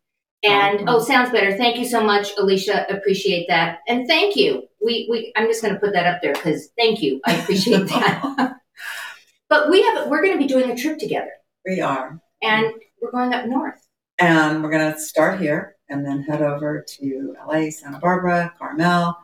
And 0.43 0.87
oh, 0.87 1.03
sounds 1.03 1.31
better. 1.31 1.57
Thank 1.57 1.77
you 1.77 1.85
so 1.85 2.01
much, 2.01 2.29
Alicia. 2.37 2.85
Appreciate 2.89 3.47
that. 3.49 3.79
And 3.87 4.07
thank 4.07 4.35
you. 4.35 4.63
We 4.83 5.07
we 5.09 5.33
I'm 5.35 5.47
just 5.47 5.61
going 5.61 5.73
to 5.73 5.79
put 5.79 5.93
that 5.93 6.05
up 6.05 6.21
there 6.21 6.33
because 6.33 6.69
thank 6.77 7.01
you. 7.01 7.19
I 7.25 7.33
appreciate 7.33 7.87
that. 7.89 8.55
but 9.49 9.69
we 9.69 9.83
have 9.83 10.07
we're 10.07 10.21
going 10.21 10.33
to 10.33 10.39
be 10.39 10.47
doing 10.47 10.69
a 10.69 10.77
trip 10.77 10.99
together. 10.99 11.31
We 11.65 11.81
are. 11.81 12.21
And 12.41 12.71
we're 13.01 13.11
going 13.11 13.33
up 13.33 13.47
north. 13.47 13.86
And 14.19 14.63
we're 14.63 14.71
going 14.71 14.93
to 14.93 14.99
start 14.99 15.39
here 15.39 15.75
and 15.89 16.05
then 16.05 16.23
head 16.23 16.41
over 16.41 16.83
to 16.87 17.35
LA, 17.47 17.69
Santa 17.69 17.99
Barbara, 17.99 18.53
Carmel, 18.57 19.15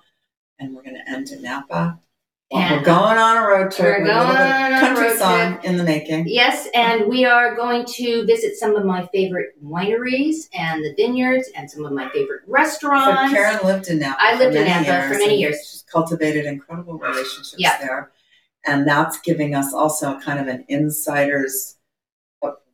and 0.59 0.75
we're 0.75 0.83
going 0.83 0.95
to 0.95 1.11
end 1.11 1.29
in 1.29 1.41
Napa. 1.41 1.99
Well, 2.51 2.77
we're 2.77 2.83
going 2.83 3.17
on 3.17 3.37
a 3.37 3.47
road 3.47 3.71
trip. 3.71 4.01
We're 4.01 4.05
going 4.05 4.37
on 4.37 4.73
a 4.73 4.79
country 4.79 5.07
road 5.07 5.17
song 5.17 5.53
trip. 5.53 5.63
in 5.63 5.77
the 5.77 5.83
making. 5.83 6.27
Yes, 6.27 6.67
and 6.75 7.07
we 7.07 7.25
are 7.25 7.55
going 7.55 7.83
to 7.85 8.23
visit 8.27 8.55
some 8.55 8.75
of 8.75 8.85
my 8.85 9.07
favorite 9.07 9.55
wineries 9.63 10.49
and 10.53 10.83
the 10.83 10.93
vineyards 10.95 11.49
and 11.55 11.69
some 11.69 11.83
of 11.83 11.91
my 11.93 12.09
favorite 12.09 12.41
restaurants. 12.45 13.31
So 13.31 13.35
Karen 13.35 13.65
lived 13.65 13.87
in 13.87 13.97
Napa. 13.97 14.17
I 14.19 14.37
lived 14.37 14.55
in 14.55 14.67
Napa 14.67 15.07
for 15.11 15.17
many 15.17 15.37
years. 15.37 15.57
She's 15.67 15.83
cultivated 15.91 16.45
incredible 16.45 16.99
relationships 16.99 17.63
there. 17.81 18.11
And 18.65 18.87
that's 18.87 19.19
giving 19.21 19.55
us 19.55 19.73
also 19.73 20.19
kind 20.19 20.39
of 20.39 20.47
an 20.47 20.63
insider's 20.67 21.77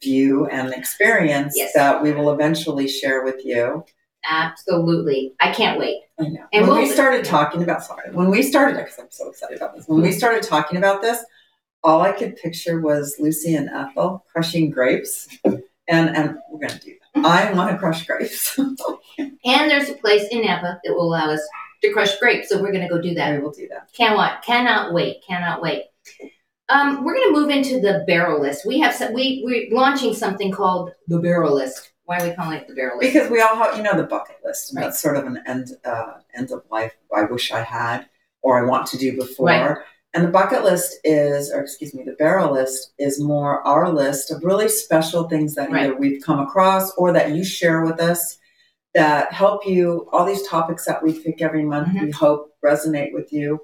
view 0.02 0.46
and 0.48 0.74
experience 0.74 1.54
yes. 1.56 1.74
that 1.74 2.02
we 2.02 2.12
will 2.12 2.32
eventually 2.32 2.88
share 2.88 3.24
with 3.24 3.44
you. 3.46 3.84
Absolutely. 4.30 5.34
I 5.40 5.52
can't 5.52 5.80
wait. 5.80 6.02
I 6.20 6.24
know. 6.24 6.46
And 6.52 6.68
when 6.68 6.78
we'll, 6.78 6.88
we 6.88 6.90
started 6.90 7.26
talking 7.26 7.64
about, 7.64 7.84
sorry, 7.84 8.12
when 8.12 8.30
we 8.30 8.44
started, 8.44 8.78
because 8.78 9.00
I'm 9.00 9.08
so 9.10 9.30
excited 9.30 9.58
about 9.58 9.76
this, 9.76 9.88
when 9.88 10.02
we 10.02 10.12
started 10.12 10.44
talking 10.44 10.78
about 10.78 11.02
this, 11.02 11.24
all 11.84 12.02
I 12.02 12.12
could 12.12 12.36
picture 12.36 12.82
was 12.82 13.16
Lucy 13.20 13.56
and 13.56 13.70
Ethel 13.70 14.26
crushing 14.32 14.70
grapes. 14.70 15.28
And, 15.46 16.16
and 16.16 16.38
we're 16.50 16.68
going 16.68 16.80
to 16.80 16.86
do 16.86 16.94
that. 17.16 17.26
I 17.26 17.52
want 17.54 17.72
to 17.72 17.78
crush 17.78 18.06
grapes. 18.06 18.58
and 19.18 19.72
there's 19.72 19.90
a 19.90 19.96
place 19.96 20.28
in 20.32 20.46
Napa 20.46 20.80
that 20.84 20.94
will 20.94 21.08
allow 21.08 21.32
us 21.32 21.42
to 21.82 21.92
crush 21.92 22.20
grapes. 22.20 22.50
So 22.50 22.62
we're 22.62 22.72
going 22.72 22.88
to 22.88 22.94
go 22.94 23.02
do 23.02 23.14
that. 23.16 23.36
We 23.36 23.42
will 23.42 23.52
do 23.52 23.68
that. 23.70 23.92
Can 23.94 24.10
Cannot, 24.10 24.44
cannot 24.44 24.94
wait. 24.94 25.24
Cannot 25.26 25.62
wait. 25.62 25.84
Um, 26.70 27.04
we're 27.04 27.16
going 27.16 27.34
to 27.34 27.40
move 27.40 27.50
into 27.50 27.80
the 27.80 28.04
barrel 28.06 28.40
list. 28.40 28.66
We 28.66 28.80
have 28.80 28.94
some, 28.94 29.14
we 29.14 29.42
we're 29.44 29.76
launching 29.76 30.14
something 30.14 30.52
called 30.52 30.92
the 31.08 31.20
barrel 31.20 31.56
list. 31.56 31.92
Why 32.06 32.20
are 32.20 32.28
we 32.28 32.36
calling 32.36 32.58
it 32.58 32.68
the 32.68 32.76
barrel 32.76 33.00
list? 33.00 33.14
Because 33.14 33.30
we 33.30 33.42
all 33.42 33.56
have, 33.56 33.78
you 33.78 33.84
know, 33.84 33.96
the 33.96 34.04
bucket 34.04 34.38
list. 34.44 34.74
Right. 34.76 34.84
That's 34.84 35.00
sort 35.00 35.18
of 35.18 35.26
an 35.26 35.44
end 35.46 35.72
uh, 35.84 36.14
end 36.36 36.52
of 36.52 36.64
life. 36.72 36.96
I 37.16 37.24
wish 37.24 37.52
I 37.52 37.62
had, 37.62 38.08
or 38.42 38.60
I 38.60 38.68
want 38.68 38.88
to 38.88 38.98
do 38.98 39.16
before. 39.16 39.48
Right. 39.48 39.78
And 40.14 40.24
the 40.24 40.32
bucket 40.32 40.64
list 40.64 40.98
is, 41.04 41.52
or 41.52 41.62
excuse 41.62 41.94
me, 41.94 42.04
the 42.04 42.14
barrel 42.14 42.54
list 42.54 42.94
is 42.98 43.22
more 43.22 43.66
our 43.68 43.92
list 43.92 44.32
of 44.32 44.44
really 44.44 44.68
special 44.68 45.30
things 45.30 45.54
that 45.56 45.70
right. 45.70 45.84
either 45.84 45.96
we've 45.96 46.24
come 46.24 46.40
across 46.40 46.92
or 46.96 47.12
that 47.14 47.36
you 47.36 47.44
share 47.44 47.86
with 47.86 48.00
us 48.00 48.40
that 48.96 49.32
help 49.32 49.68
you. 49.68 50.08
All 50.12 50.26
these 50.26 50.48
topics 50.48 50.86
that 50.86 51.04
we 51.04 51.14
pick 51.14 51.44
every 51.44 51.64
month, 51.64 51.90
mm-hmm. 51.90 52.06
we 52.06 52.12
hope 52.12 52.56
resonate 52.66 53.14
with 53.14 53.32
you 53.32 53.60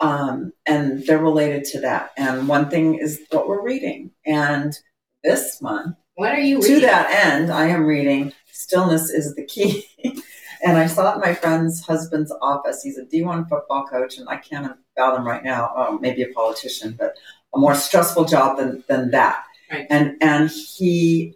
um, 0.00 0.52
and 0.66 1.04
they're 1.06 1.18
related 1.18 1.64
to 1.64 1.80
that. 1.80 2.10
And 2.16 2.48
one 2.48 2.68
thing 2.70 2.96
is 2.96 3.20
what 3.30 3.48
we're 3.48 3.62
reading. 3.62 4.10
And 4.26 4.76
this 5.22 5.60
month, 5.62 5.96
what 6.16 6.32
are 6.32 6.40
you 6.40 6.60
reading? 6.60 6.80
To 6.80 6.86
that 6.86 7.26
end, 7.26 7.50
I 7.50 7.66
am 7.66 7.84
reading 7.84 8.32
Stillness 8.52 9.10
is 9.10 9.34
the 9.34 9.44
Key. 9.44 9.86
and 10.64 10.78
I 10.78 10.86
saw 10.86 11.12
it 11.12 11.14
in 11.16 11.20
my 11.20 11.34
friend's 11.34 11.84
husband's 11.84 12.32
office. 12.40 12.82
He's 12.82 12.98
a 12.98 13.04
D1 13.04 13.48
football 13.48 13.86
coach, 13.86 14.18
and 14.18 14.28
I 14.28 14.36
can't 14.36 14.76
fathom 14.96 15.26
right 15.26 15.42
now, 15.42 15.72
oh, 15.76 15.98
maybe 15.98 16.22
a 16.22 16.28
politician, 16.28 16.94
but 16.98 17.16
a 17.54 17.58
more 17.58 17.74
stressful 17.74 18.26
job 18.26 18.58
than, 18.58 18.84
than 18.88 19.10
that. 19.10 19.44
Right. 19.70 19.86
And, 19.90 20.16
and 20.20 20.50
he 20.50 21.34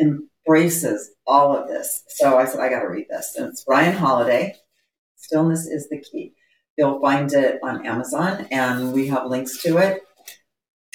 embraces 0.00 1.10
all 1.26 1.56
of 1.56 1.68
this. 1.68 2.04
So 2.08 2.38
I 2.38 2.44
said, 2.46 2.60
I 2.60 2.68
got 2.68 2.80
to 2.80 2.88
read 2.88 3.08
this. 3.08 3.34
And 3.36 3.46
it's 3.46 3.64
Ryan 3.68 3.96
Holiday. 3.96 4.56
Stillness 5.16 5.66
is 5.66 5.88
the 5.88 6.00
Key. 6.00 6.34
You'll 6.76 7.00
find 7.00 7.32
it 7.32 7.60
on 7.62 7.86
Amazon, 7.86 8.46
and 8.50 8.92
we 8.92 9.06
have 9.08 9.26
links 9.26 9.62
to 9.62 9.78
it. 9.78 10.02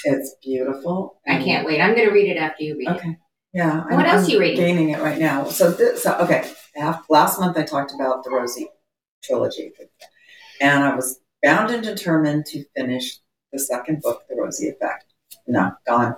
It's 0.03 0.35
beautiful. 0.43 1.21
I 1.27 1.41
can't 1.43 1.65
wait. 1.65 1.81
I'm 1.81 1.95
going 1.95 2.07
to 2.07 2.13
read 2.13 2.29
it 2.29 2.37
after 2.37 2.63
you 2.63 2.77
read 2.77 2.89
okay. 2.89 3.09
it. 3.09 3.17
Yeah. 3.53 3.83
What 3.83 4.05
I'm, 4.05 4.05
else 4.05 4.27
are 4.27 4.31
you 4.31 4.39
reading? 4.39 4.57
Gaining 4.57 4.89
it 4.89 5.01
right 5.01 5.17
now. 5.17 5.45
So, 5.45 5.71
this, 5.71 6.03
so 6.03 6.17
okay. 6.19 6.51
Last 7.09 7.39
month 7.39 7.57
I 7.57 7.63
talked 7.63 7.93
about 7.93 8.23
the 8.23 8.29
Rosie 8.29 8.69
trilogy, 9.23 9.71
and 10.61 10.83
I 10.83 10.95
was 10.95 11.19
bound 11.43 11.71
and 11.71 11.83
determined 11.83 12.45
to 12.47 12.63
finish 12.75 13.19
the 13.51 13.59
second 13.59 14.01
book, 14.01 14.23
The 14.29 14.35
Rosie 14.35 14.69
Effect. 14.69 15.05
No, 15.47 15.71
gone. 15.87 16.15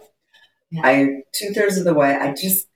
Yeah. 0.72 0.82
I 0.84 1.22
two 1.34 1.54
thirds 1.54 1.78
of 1.78 1.86
the 1.86 1.94
way. 1.94 2.16
I 2.16 2.34
just 2.34 2.68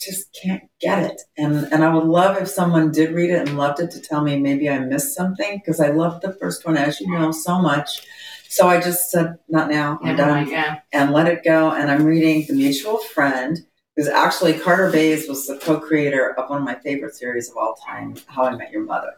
just 0.00 0.36
can't 0.40 0.62
get 0.80 1.02
it. 1.02 1.22
And 1.36 1.72
and 1.72 1.84
I 1.84 1.92
would 1.92 2.04
love 2.04 2.36
if 2.36 2.48
someone 2.48 2.92
did 2.92 3.12
read 3.12 3.30
it 3.30 3.48
and 3.48 3.56
loved 3.56 3.80
it 3.80 3.90
to 3.92 4.00
tell 4.00 4.22
me 4.22 4.38
maybe 4.38 4.68
I 4.68 4.78
missed 4.78 5.14
something 5.14 5.58
because 5.58 5.80
I 5.80 5.88
loved 5.88 6.22
the 6.22 6.34
first 6.34 6.66
one, 6.66 6.76
as 6.76 7.00
you 7.00 7.10
know, 7.10 7.32
so 7.32 7.58
much. 7.60 8.06
So 8.48 8.68
I 8.68 8.80
just 8.80 9.10
said, 9.10 9.38
not 9.48 9.70
now. 9.70 9.98
I'm 10.02 10.16
done, 10.16 10.48
and 10.92 11.12
let 11.12 11.26
it 11.26 11.44
go. 11.44 11.72
And 11.72 11.90
I'm 11.90 12.04
reading 12.04 12.46
The 12.46 12.54
Mutual 12.54 12.98
Friend, 12.98 13.58
because 13.94 14.08
actually 14.08 14.58
Carter 14.58 14.90
Bays 14.90 15.28
was 15.28 15.46
the 15.46 15.58
co-creator 15.58 16.38
of 16.38 16.48
one 16.48 16.58
of 16.58 16.64
my 16.64 16.76
favorite 16.76 17.14
series 17.14 17.50
of 17.50 17.56
all 17.56 17.76
time, 17.86 18.14
How 18.28 18.44
I 18.44 18.56
Met 18.56 18.70
Your 18.70 18.84
Mother. 18.84 19.14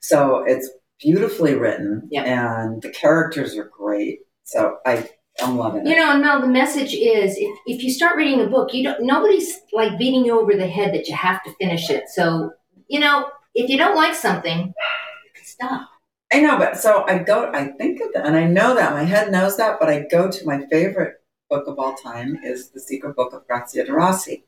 So 0.00 0.44
it's 0.46 0.70
beautifully 1.00 1.54
written, 1.54 2.08
yep. 2.10 2.26
and 2.26 2.80
the 2.80 2.90
characters 2.90 3.56
are 3.56 3.64
great. 3.76 4.20
So 4.44 4.78
I 4.86 5.10
I'm 5.40 5.56
loving 5.58 5.86
it. 5.86 5.90
You 5.90 5.96
know, 5.96 6.12
and 6.12 6.22
Mel, 6.22 6.40
the 6.40 6.48
message 6.48 6.94
is 6.94 7.36
if, 7.36 7.58
if 7.66 7.82
you 7.82 7.90
start 7.90 8.16
reading 8.16 8.40
a 8.40 8.46
book, 8.46 8.72
you 8.72 8.84
don't 8.84 9.02
nobody's 9.02 9.60
like 9.72 9.98
beating 9.98 10.24
you 10.24 10.40
over 10.40 10.54
the 10.54 10.66
head 10.66 10.94
that 10.94 11.08
you 11.08 11.14
have 11.14 11.42
to 11.44 11.54
finish 11.54 11.90
it. 11.90 12.08
So, 12.08 12.52
you 12.88 13.00
know, 13.00 13.30
if 13.54 13.68
you 13.68 13.76
don't 13.76 13.96
like 13.96 14.14
something, 14.14 14.58
you 14.66 15.30
can 15.34 15.44
stop. 15.44 15.88
I 16.32 16.40
know, 16.40 16.58
but 16.58 16.78
so 16.78 17.04
I 17.06 17.18
go, 17.18 17.50
I 17.52 17.68
think 17.68 18.00
of 18.00 18.12
that, 18.14 18.26
and 18.26 18.36
I 18.36 18.44
know 18.44 18.74
that 18.74 18.92
my 18.92 19.04
head 19.04 19.30
knows 19.30 19.56
that, 19.56 19.78
but 19.78 19.88
I 19.88 20.06
go 20.10 20.30
to 20.30 20.46
my 20.46 20.66
favorite 20.66 21.14
book 21.48 21.68
of 21.68 21.78
all 21.78 21.94
time 21.94 22.38
is 22.42 22.70
The 22.70 22.80
Secret 22.80 23.14
Book 23.14 23.32
of 23.32 23.46
Grazia 23.46 23.84
de 23.84 23.92
Rossi. 23.92 24.44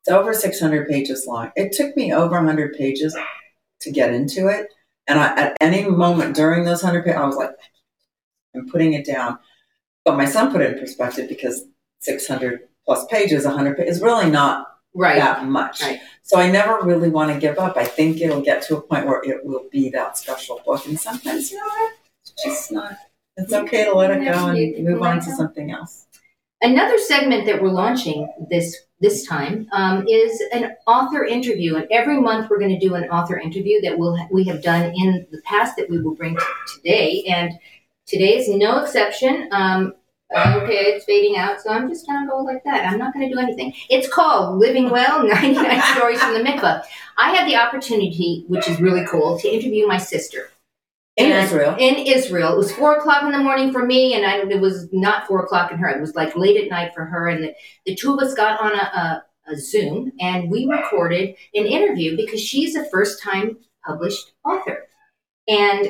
It's 0.00 0.08
over 0.08 0.32
600 0.34 0.88
pages 0.88 1.26
long. 1.26 1.50
It 1.56 1.72
took 1.72 1.96
me 1.96 2.12
over 2.12 2.36
100 2.36 2.74
pages 2.74 3.16
to 3.80 3.90
get 3.90 4.14
into 4.14 4.46
it. 4.46 4.68
And 5.08 5.18
I, 5.18 5.36
at 5.36 5.56
any 5.60 5.88
moment 5.88 6.36
during 6.36 6.64
those 6.64 6.82
100 6.82 7.04
pages, 7.04 7.18
I 7.18 7.26
was 7.26 7.36
like, 7.36 7.50
I'm 8.54 8.68
putting 8.68 8.92
it 8.92 9.04
down. 9.04 9.38
But 10.06 10.16
my 10.16 10.24
son 10.24 10.52
put 10.52 10.62
it 10.62 10.72
in 10.72 10.78
perspective 10.78 11.28
because 11.28 11.64
600 11.98 12.60
plus 12.84 13.04
pages, 13.06 13.44
100 13.44 13.76
pages 13.76 13.96
is 13.96 14.02
really 14.02 14.30
not 14.30 14.78
right. 14.94 15.18
that 15.18 15.44
much. 15.46 15.82
Right. 15.82 16.00
So 16.22 16.38
I 16.38 16.48
never 16.48 16.78
really 16.82 17.10
want 17.10 17.32
to 17.32 17.40
give 17.40 17.58
up. 17.58 17.76
I 17.76 17.84
think 17.84 18.20
it'll 18.20 18.40
get 18.40 18.62
to 18.68 18.76
a 18.76 18.80
point 18.80 19.06
where 19.06 19.20
it 19.24 19.44
will 19.44 19.64
be 19.72 19.90
that 19.90 20.16
special 20.16 20.62
book. 20.64 20.86
And 20.86 20.98
sometimes, 20.98 21.50
you 21.50 21.58
know 21.58 21.64
what? 21.64 21.92
It's 22.22 22.44
just 22.44 22.70
not. 22.70 22.96
It's 23.36 23.52
okay 23.52 23.84
to 23.84 23.94
let 23.94 24.12
it 24.12 24.24
go 24.24 24.46
and 24.46 24.84
move 24.84 25.02
on 25.02 25.16
to 25.16 25.32
something 25.32 25.72
else. 25.72 26.06
Another 26.62 26.98
segment 26.98 27.44
that 27.46 27.60
we're 27.60 27.68
launching 27.68 28.26
this 28.48 28.74
this 28.98 29.26
time 29.26 29.68
um, 29.72 30.06
is 30.08 30.42
an 30.54 30.74
author 30.86 31.22
interview, 31.24 31.76
and 31.76 31.86
every 31.90 32.18
month 32.18 32.48
we're 32.48 32.58
going 32.58 32.78
to 32.78 32.78
do 32.78 32.94
an 32.94 33.04
author 33.10 33.38
interview 33.38 33.78
that 33.82 33.98
we'll 33.98 34.16
we 34.30 34.44
have 34.44 34.62
done 34.62 34.90
in 34.96 35.26
the 35.30 35.42
past 35.42 35.76
that 35.76 35.90
we 35.90 36.00
will 36.00 36.14
bring 36.14 36.34
to 36.34 36.44
today, 36.76 37.24
and 37.28 37.52
today 38.06 38.36
is 38.38 38.48
no 38.48 38.82
exception. 38.82 39.48
Um, 39.52 39.94
okay, 40.34 40.92
it's 40.92 41.04
fading 41.04 41.36
out, 41.36 41.60
so 41.60 41.70
I'm 41.70 41.88
just 41.88 42.06
going 42.06 42.24
to 42.24 42.30
go 42.30 42.38
like 42.38 42.64
that. 42.64 42.90
I'm 42.90 42.98
not 42.98 43.14
going 43.14 43.28
to 43.28 43.34
do 43.34 43.40
anything. 43.40 43.74
It's 43.88 44.08
called 44.12 44.58
Living 44.58 44.90
Well: 44.90 45.22
99 45.28 45.82
Stories 45.94 46.20
from 46.20 46.34
the 46.34 46.40
Mikvah. 46.40 46.82
I 47.18 47.34
had 47.34 47.48
the 47.48 47.56
opportunity, 47.56 48.44
which 48.48 48.68
is 48.68 48.80
really 48.80 49.06
cool, 49.06 49.38
to 49.38 49.48
interview 49.48 49.86
my 49.86 49.98
sister 49.98 50.50
In 51.16 51.30
and- 51.32 51.44
Israel. 51.44 51.76
In 51.78 51.94
Israel, 51.96 52.52
it 52.52 52.56
was 52.58 52.72
four 52.72 52.96
o'clock 52.96 53.22
in 53.22 53.32
the 53.32 53.38
morning 53.38 53.72
for 53.72 53.84
me, 53.86 54.14
and 54.14 54.24
I, 54.26 54.38
it 54.38 54.60
was 54.60 54.88
not 54.92 55.26
four 55.26 55.44
o'clock 55.44 55.70
in 55.70 55.78
her. 55.78 55.88
It 55.88 56.00
was 56.00 56.14
like 56.14 56.36
late 56.36 56.56
at 56.62 56.70
night 56.70 56.92
for 56.94 57.04
her, 57.04 57.28
and 57.28 57.44
the, 57.44 57.54
the 57.84 57.94
two 57.94 58.12
of 58.14 58.20
us 58.20 58.34
got 58.34 58.60
on 58.60 58.72
a, 58.72 58.82
a, 59.48 59.52
a 59.52 59.56
Zoom 59.56 60.12
and 60.20 60.50
we 60.50 60.66
recorded 60.66 61.36
an 61.54 61.66
interview 61.66 62.16
because 62.16 62.40
she's 62.40 62.74
a 62.74 62.84
first-time 62.90 63.56
published 63.86 64.32
author, 64.44 64.88
and 65.46 65.88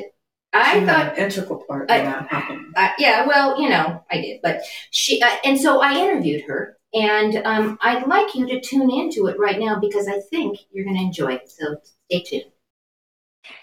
I 0.57 0.73
She 0.73 0.79
had 0.81 0.89
thought 0.89 1.19
an 1.19 1.25
integral 1.25 1.65
part 1.69 1.91
I- 1.91 1.99
in 1.99 2.05
that 2.07 2.29
happening. 2.29 2.73
uh, 2.77 2.89
yeah, 2.99 3.27
well, 3.27 3.61
you 3.61 3.69
know, 3.69 4.03
I 4.11 4.21
did, 4.21 4.41
but 4.43 4.61
she, 4.91 5.21
uh, 5.23 5.37
and 5.45 5.61
so 5.61 5.81
I 5.81 5.95
interviewed 5.99 6.43
her, 6.45 6.77
and 6.95 7.37
um, 7.45 7.79
I'd 7.83 8.07
like 8.07 8.35
you 8.35 8.47
to 8.49 8.61
tune 8.61 8.91
into 8.91 9.27
it 9.27 9.39
right 9.39 9.59
now 9.59 9.79
because 9.81 10.09
I 10.09 10.21
think 10.31 10.59
you're 10.73 10.85
going 10.85 10.97
to 10.97 11.03
enjoy 11.03 11.35
it. 11.35 11.51
So 11.51 11.77
stay 12.11 12.23
tuned. 12.23 12.51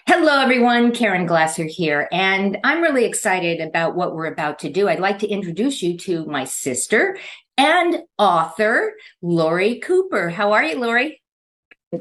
Hello, 0.06 0.40
everyone. 0.40 0.92
Karen 0.92 1.26
Glasser 1.26 1.64
here, 1.64 2.08
and 2.12 2.58
I'm 2.64 2.82
really 2.82 3.04
excited 3.04 3.60
about 3.60 3.94
what 3.96 4.14
we're 4.14 4.26
about 4.32 4.58
to 4.60 4.70
do. 4.70 4.88
I'd 4.88 5.00
like 5.00 5.18
to 5.20 5.28
introduce 5.28 5.82
you 5.82 5.98
to 5.98 6.24
my 6.26 6.44
sister 6.44 7.18
and 7.58 7.98
author, 8.18 8.94
Lori 9.22 9.78
Cooper. 9.80 10.30
How 10.30 10.52
are 10.52 10.64
you, 10.64 10.78
Lori? 10.80 11.20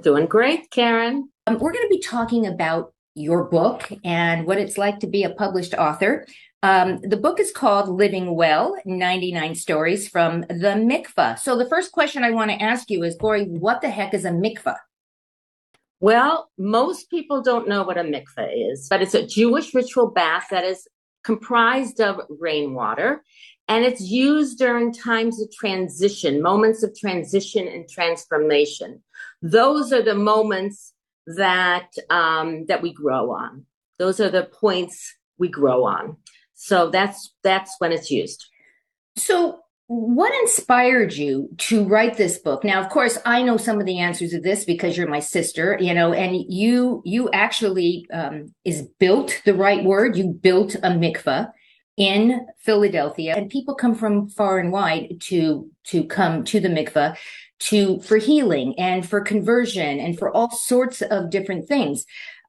Doing 0.02 0.26
great, 0.28 0.70
Karen. 0.72 1.30
Um, 1.46 1.60
we're 1.60 1.74
going 1.74 1.84
to 1.86 1.90
be 1.96 2.00
talking 2.02 2.48
about 2.48 2.94
your 3.16 3.44
book 3.46 3.92
and 4.04 4.46
what 4.46 4.58
it's 4.58 4.78
like 4.78 5.00
to 5.00 5.08
be 5.08 5.24
a 5.24 5.30
published 5.30 5.74
author. 5.74 6.26
Um, 6.62 7.00
the 7.02 7.18
book 7.18 7.40
is 7.40 7.52
called 7.52 7.90
Living 7.90 8.36
Well 8.36 8.78
99 8.86 9.56
Stories 9.56 10.08
from 10.08 10.42
the 10.42 10.76
Mikvah. 10.78 11.38
So, 11.38 11.58
the 11.58 11.68
first 11.68 11.92
question 11.92 12.24
I 12.24 12.32
want 12.32 12.52
to 12.52 12.62
ask 12.62 12.90
you 12.90 13.04
is, 13.04 13.18
Lori, 13.22 13.46
what 13.46 13.82
the 13.82 13.90
heck 13.90 14.14
is 14.14 14.26
a 14.26 14.32
mikvah? 14.32 14.78
Well, 16.00 16.50
most 16.58 17.10
people 17.10 17.42
don't 17.42 17.68
know 17.68 17.84
what 17.84 17.98
a 17.98 18.04
mikvah 18.04 18.72
is, 18.72 18.88
but 18.90 19.02
it's 19.02 19.14
a 19.14 19.28
Jewish 19.28 19.74
ritual 19.74 20.12
bath 20.12 20.48
that 20.52 20.64
is 20.64 20.88
comprised 21.24 22.02
of 22.02 22.20
rainwater 22.30 23.24
and 23.68 23.86
it's 23.86 24.02
used 24.02 24.58
during 24.58 24.94
times 24.94 25.42
of 25.42 25.50
transition, 25.52 26.42
moments 26.42 26.84
of 26.84 26.98
transition 26.98 27.68
and 27.68 27.88
transformation. 27.90 29.02
Those 29.42 29.94
are 29.94 30.02
the 30.02 30.16
moments 30.16 30.94
that 31.28 31.90
um, 32.10 32.66
that 32.68 32.82
we 32.82 32.94
grow 32.94 33.32
on. 33.32 33.66
Those 34.00 34.20
are 34.20 34.30
the 34.30 34.44
points 34.44 35.16
we 35.38 35.50
grow 35.50 35.86
on. 35.86 36.18
So 36.54 36.90
that's 36.90 37.34
that's 37.44 37.76
when 37.80 37.92
it's 37.92 38.10
used. 38.10 38.46
So, 39.18 39.60
what 39.88 40.34
inspired 40.42 41.14
you 41.14 41.50
to 41.58 41.86
write 41.86 42.18
this 42.18 42.40
book? 42.40 42.64
Now, 42.64 42.82
of 42.82 42.90
course, 42.90 43.18
I 43.26 43.44
know 43.44 43.58
some 43.58 43.80
of 43.80 43.86
the 43.86 44.00
answers 44.00 44.32
to 44.32 44.42
this 44.42 44.66
because 44.66 44.98
you're 44.98 45.08
my 45.08 45.20
sister, 45.20 45.78
you 45.80 45.94
know, 45.94 46.14
and 46.14 46.36
you 46.36 47.02
you 47.06 47.30
actually 47.32 48.08
um, 48.14 48.54
is 48.64 48.84
built 49.00 49.42
the 49.46 49.54
right 49.54 49.84
word. 49.84 50.16
You 50.16 50.28
built 50.30 50.76
a 50.76 50.90
mikvah 50.90 51.52
in 51.98 52.48
Philadelphia, 52.60 53.36
and 53.36 53.50
people 53.50 53.76
come 53.76 53.94
from 53.94 54.30
far 54.30 54.58
and 54.58 54.72
wide 54.72 55.20
to 55.22 55.70
to 55.86 56.06
come 56.06 56.44
to 56.46 56.60
the 56.60 56.70
mikvah 56.70 57.16
to 57.60 58.00
for 58.02 58.18
healing 58.18 58.78
and 58.80 59.08
for 59.08 59.22
conversion 59.22 60.00
and 60.00 60.18
for 60.18 60.32
all 60.32 60.52
sorts 60.52 61.02
of 61.02 61.30
different 61.30 61.68
things. 61.68 62.06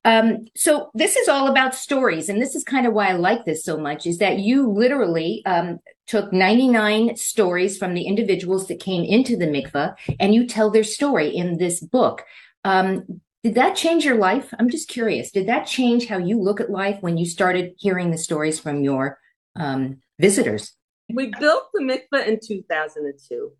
Um, 0.06 0.46
so 0.54 0.90
this 0.94 1.16
is 1.16 1.28
all 1.28 1.48
about 1.48 1.74
stories, 1.74 2.28
and 2.28 2.40
this 2.40 2.54
is 2.54 2.62
kind 2.62 2.86
of 2.86 2.92
why 2.92 3.08
I 3.08 3.12
like 3.12 3.44
this 3.44 3.64
so 3.64 3.78
much. 3.78 4.06
Is 4.06 4.18
that 4.18 4.38
you 4.38 4.70
literally 4.70 5.42
um, 5.46 5.78
took 6.06 6.32
99 6.32 7.16
stories 7.16 7.78
from 7.78 7.94
the 7.94 8.02
individuals 8.06 8.68
that 8.68 8.80
came 8.80 9.04
into 9.04 9.36
the 9.36 9.46
mikvah 9.46 9.94
and 10.20 10.34
you 10.34 10.46
tell 10.46 10.70
their 10.70 10.84
story 10.84 11.34
in 11.34 11.56
this 11.56 11.80
book. 11.80 12.24
Um, 12.64 13.20
did 13.42 13.54
that 13.56 13.76
change 13.76 14.04
your 14.04 14.16
life? 14.16 14.52
I'm 14.58 14.70
just 14.70 14.88
curious. 14.88 15.30
Did 15.30 15.48
that 15.48 15.66
change 15.66 16.06
how 16.06 16.18
you 16.18 16.40
look 16.40 16.60
at 16.60 16.70
life 16.70 16.98
when 17.00 17.18
you 17.18 17.26
started 17.26 17.74
hearing 17.78 18.10
the 18.10 18.18
stories 18.18 18.58
from 18.58 18.82
your 18.82 19.18
um, 19.56 20.00
visitors? 20.18 20.74
We 21.12 21.32
built 21.38 21.64
the 21.74 21.82
mikveh 21.82 22.26
in 22.26 22.38
2002. 22.42 23.52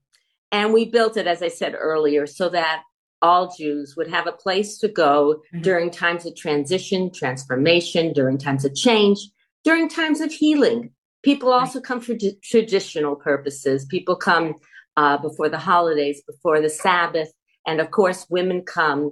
And 0.55 0.73
we 0.73 0.85
built 0.89 1.17
it, 1.17 1.27
as 1.27 1.43
I 1.43 1.49
said 1.49 1.75
earlier, 1.77 2.29
so 2.29 2.49
that 2.51 2.85
all 3.21 3.53
Jews 3.59 3.95
would 3.97 4.07
have 4.07 4.29
a 4.29 4.33
place 4.45 4.79
to 4.79 4.89
go 4.89 5.43
Mhm. 5.53 5.63
during 5.63 5.91
times 5.91 6.27
of 6.27 6.37
transition, 6.37 7.11
transformation, 7.11 8.13
during 8.13 8.39
times 8.39 8.65
of 8.65 8.73
change, 8.73 9.19
during 9.65 9.89
times 9.89 10.21
of 10.21 10.31
healing. 10.31 10.81
People 11.25 11.53
also 11.53 11.81
come 11.81 12.01
for 12.01 12.15
d- 12.15 12.39
traditional 12.53 13.17
purposes. 13.17 13.85
People 13.87 14.15
come 14.15 14.55
uh, 14.97 15.19
before 15.19 15.49
the 15.49 15.59
holidays, 15.59 16.23
before 16.25 16.61
the 16.61 16.71
Sabbath, 16.71 17.33
and 17.67 17.81
of 17.81 17.91
course, 17.91 18.21
women 18.31 18.63
come 18.63 19.03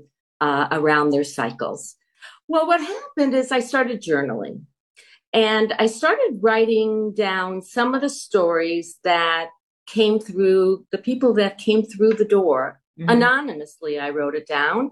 uh, 0.40 0.68
around 0.70 1.10
their 1.10 1.24
cycles. 1.24 1.96
Well, 2.46 2.68
what 2.68 2.80
happened 2.80 3.34
is 3.34 3.50
I 3.50 3.58
started 3.58 4.00
journaling. 4.00 4.66
And 5.32 5.72
I 5.80 5.86
started 5.86 6.38
writing 6.40 7.14
down 7.14 7.62
some 7.62 7.94
of 7.96 8.00
the 8.00 8.08
stories 8.10 8.98
that 9.02 9.48
came 9.86 10.18
through 10.18 10.86
the 10.90 10.98
people 10.98 11.34
that 11.34 11.58
came 11.58 11.82
through 11.84 12.14
the 12.14 12.24
door 12.24 12.80
Mm-hmm. 12.98 13.08
anonymously. 13.08 13.98
I 13.98 14.10
wrote 14.10 14.34
it 14.34 14.46
down, 14.46 14.90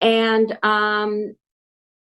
and 0.00 0.56
um, 0.62 1.34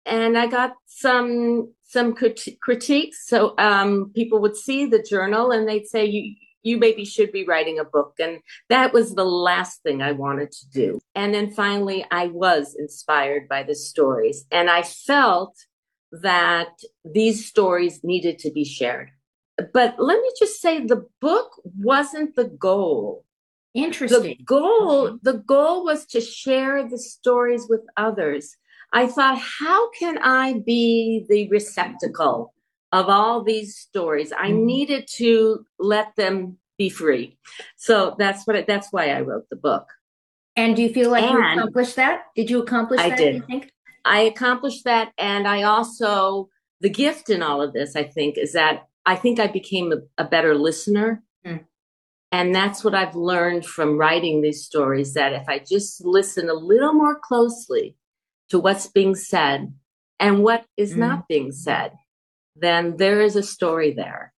and 0.05 0.37
I 0.37 0.47
got 0.47 0.73
some 0.85 1.73
some 1.83 2.13
crit- 2.13 2.59
critiques. 2.61 3.25
So 3.25 3.55
um, 3.57 4.11
people 4.13 4.41
would 4.41 4.57
see 4.57 4.85
the 4.85 5.01
journal 5.01 5.51
and 5.51 5.65
they'd 5.65 5.87
say 5.87 6.03
you 6.05 6.35
you 6.61 6.77
maybe 6.77 7.05
should 7.05 7.31
be 7.31 7.45
writing 7.45 7.79
a 7.79 7.85
book, 7.85 8.15
and 8.19 8.39
that 8.67 8.91
was 8.91 9.15
the 9.15 9.23
last 9.23 9.81
thing 9.81 10.01
I 10.01 10.11
wanted 10.11 10.51
to 10.51 10.69
do. 10.71 10.99
And 11.15 11.33
then 11.33 11.51
finally, 11.51 12.05
I 12.11 12.27
was 12.27 12.75
inspired 12.77 13.47
by 13.47 13.63
the 13.63 13.75
stories, 13.75 14.45
and 14.51 14.69
I 14.69 14.83
felt 14.83 15.55
that 16.11 16.67
these 17.05 17.45
stories 17.45 18.01
needed 18.03 18.39
to 18.39 18.51
be 18.51 18.65
shared. 18.65 19.11
But 19.73 19.95
let 19.99 20.19
me 20.21 20.31
just 20.37 20.61
say 20.61 20.85
the 20.85 21.05
book 21.21 21.51
wasn't 21.77 22.35
the 22.35 22.45
goal. 22.45 23.25
Interesting. 23.73 24.35
The 24.39 24.43
goal, 24.43 25.19
the 25.21 25.33
goal 25.39 25.85
was 25.85 26.05
to 26.07 26.21
share 26.21 26.87
the 26.87 26.97
stories 26.97 27.67
with 27.69 27.81
others. 27.97 28.55
I 28.91 29.07
thought, 29.07 29.37
how 29.37 29.91
can 29.91 30.17
I 30.17 30.61
be 30.65 31.25
the 31.29 31.47
receptacle 31.49 32.53
of 32.91 33.07
all 33.07 33.43
these 33.43 33.77
stories? 33.77 34.31
I 34.31 34.51
Mhm. 34.51 34.63
needed 34.63 35.07
to 35.17 35.65
let 35.77 36.15
them 36.15 36.57
be 36.77 36.89
free. 36.89 37.37
So 37.77 38.15
that's 38.17 38.47
what, 38.47 38.55
it, 38.55 38.65
that's 38.65 38.91
why 38.91 39.09
I 39.09 39.21
wrote 39.21 39.47
the 39.49 39.55
book. 39.55 39.85
And 40.55 40.75
do 40.75 40.81
you 40.81 40.91
feel 40.91 41.11
like 41.11 41.29
you 41.29 41.39
accomplished 41.39 41.95
that? 41.97 42.23
Did 42.35 42.49
you 42.49 42.61
accomplish 42.63 42.99
I 42.99 43.09
that? 43.09 43.17
did. 43.17 43.45
Think? 43.45 43.71
I 44.05 44.21
accomplished 44.21 44.85
that. 44.85 45.13
And 45.17 45.47
I 45.47 45.63
also, 45.63 46.49
the 46.81 46.89
gift 46.89 47.29
in 47.29 47.43
all 47.43 47.61
of 47.61 47.73
this, 47.73 47.95
I 47.95 48.03
think, 48.03 48.37
is 48.37 48.53
that 48.53 48.87
I 49.09 49.15
think 49.15 49.39
I 49.39 49.47
became 49.47 49.91
a, 49.91 50.23
a 50.23 50.25
better 50.27 50.53
listener. 50.53 51.23
Hmm. 51.43 51.61
And 52.31 52.53
that's 52.53 52.83
what 52.83 52.93
I've 52.93 53.15
learned 53.15 53.65
from 53.65 53.97
writing 53.97 54.41
these 54.41 54.63
stories 54.63 55.15
that 55.15 55.33
if 55.33 55.49
I 55.49 55.57
just 55.57 56.05
listen 56.05 56.47
a 56.47 56.53
little 56.53 56.93
more 56.93 57.17
closely 57.29 57.95
to 58.49 58.59
what's 58.59 58.85
being 58.85 59.15
said 59.15 59.73
and 60.19 60.43
what 60.43 60.65
is 60.77 60.93
Hmm. 60.93 60.99
not 60.99 61.27
being 61.27 61.51
said, 61.51 61.93
then 62.55 62.97
there 62.97 63.19
is 63.21 63.35
a 63.35 63.41
story 63.41 63.91
there. 63.93 64.33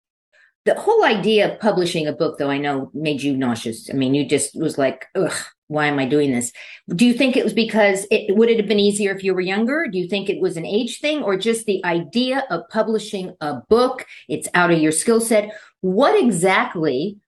The 0.66 0.78
whole 0.78 1.04
idea 1.04 1.42
of 1.50 1.60
publishing 1.60 2.06
a 2.06 2.12
book, 2.12 2.38
though, 2.38 2.50
I 2.50 2.58
know 2.58 2.90
made 2.94 3.22
you 3.22 3.36
nauseous. 3.36 3.90
I 3.90 3.94
mean, 3.94 4.14
you 4.14 4.24
just 4.24 4.54
was 4.54 4.78
like, 4.78 5.06
ugh, 5.16 5.38
why 5.70 5.86
am 5.86 6.00
I 6.00 6.04
doing 6.04 6.32
this? 6.32 6.52
Do 6.88 7.06
you 7.06 7.14
think 7.14 7.36
it 7.36 7.44
was 7.44 7.52
because 7.52 8.04
it 8.10 8.34
would 8.34 8.50
it 8.50 8.58
have 8.58 8.66
been 8.66 8.80
easier 8.80 9.14
if 9.14 9.22
you 9.22 9.32
were 9.32 9.40
younger? 9.40 9.86
Do 9.86 9.98
you 9.98 10.08
think 10.08 10.28
it 10.28 10.40
was 10.40 10.56
an 10.56 10.66
age 10.66 10.98
thing 10.98 11.22
or 11.22 11.36
just 11.36 11.64
the 11.64 11.82
idea 11.84 12.44
of 12.50 12.68
publishing 12.70 13.36
a 13.40 13.60
book? 13.68 14.04
It's 14.28 14.48
out 14.52 14.72
of 14.72 14.80
your 14.80 14.90
skill 14.90 15.20
set. 15.20 15.52
What 15.80 16.20
exactly 16.20 17.18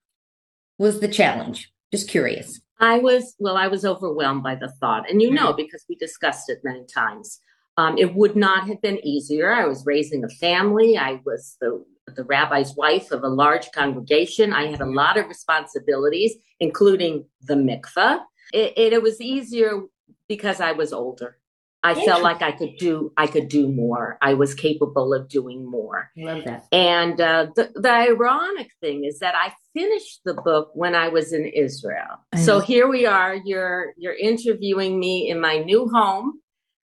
was 0.77 0.99
the 0.99 1.07
challenge? 1.07 1.73
Just 1.93 2.09
curious. 2.09 2.61
I 2.81 2.99
was, 2.99 3.37
well, 3.39 3.57
I 3.57 3.69
was 3.69 3.85
overwhelmed 3.85 4.43
by 4.43 4.57
the 4.57 4.73
thought. 4.81 5.09
And 5.09 5.23
you 5.23 5.31
know, 5.31 5.53
because 5.53 5.85
we 5.89 5.95
discussed 5.95 6.51
it 6.51 6.59
many 6.65 6.85
times. 6.93 7.39
Um, 7.77 7.97
it 7.97 8.17
would 8.17 8.35
not 8.35 8.67
have 8.67 8.83
been 8.83 8.99
easier. 9.07 9.53
I 9.53 9.67
was 9.67 9.87
raising 9.87 10.25
a 10.25 10.29
family. 10.29 10.99
I 10.99 11.21
was 11.25 11.57
the, 11.61 11.83
the 12.17 12.25
rabbi's 12.25 12.75
wife 12.75 13.13
of 13.13 13.23
a 13.23 13.29
large 13.29 13.71
congregation. 13.71 14.53
I 14.53 14.67
had 14.67 14.81
a 14.81 14.87
lot 14.87 15.17
of 15.17 15.29
responsibilities, 15.29 16.35
including 16.59 17.25
the 17.41 17.55
mikveh. 17.55 18.19
It, 18.53 18.75
it, 18.77 18.93
it 18.93 19.03
was 19.03 19.21
easier 19.21 19.83
because 20.29 20.61
I 20.61 20.73
was 20.73 20.93
older. 20.93 21.39
I 21.85 21.95
felt 21.95 22.23
like 22.23 22.43
I 22.43 22.53
could 22.53 22.77
do 22.79 23.13
I 23.17 23.27
could 23.27 23.49
do 23.49 23.67
more. 23.69 24.17
I 24.23 24.35
was 24.35 24.55
capable 24.55 25.13
of 25.13 25.29
doing 25.29 25.69
more. 25.69 26.11
Love 26.17 26.45
that. 26.45 26.67
And 26.71 27.21
uh, 27.21 27.49
the, 27.57 27.73
the 27.75 27.91
ironic 27.91 28.71
thing 28.81 29.05
is 29.05 29.19
that 29.19 29.35
I 29.35 29.53
finished 29.75 30.21
the 30.25 30.35
book 30.35 30.71
when 30.75 30.95
I 30.95 31.09
was 31.09 31.33
in 31.33 31.45
Israel. 31.45 32.25
I 32.33 32.39
So 32.39 32.59
know. 32.59 32.65
here 32.65 32.87
we 32.89 33.05
are. 33.07 33.35
You're 33.35 33.95
you're 33.97 34.15
interviewing 34.15 35.01
me 35.01 35.29
in 35.29 35.41
my 35.41 35.59
new 35.59 35.89
home, 35.89 36.41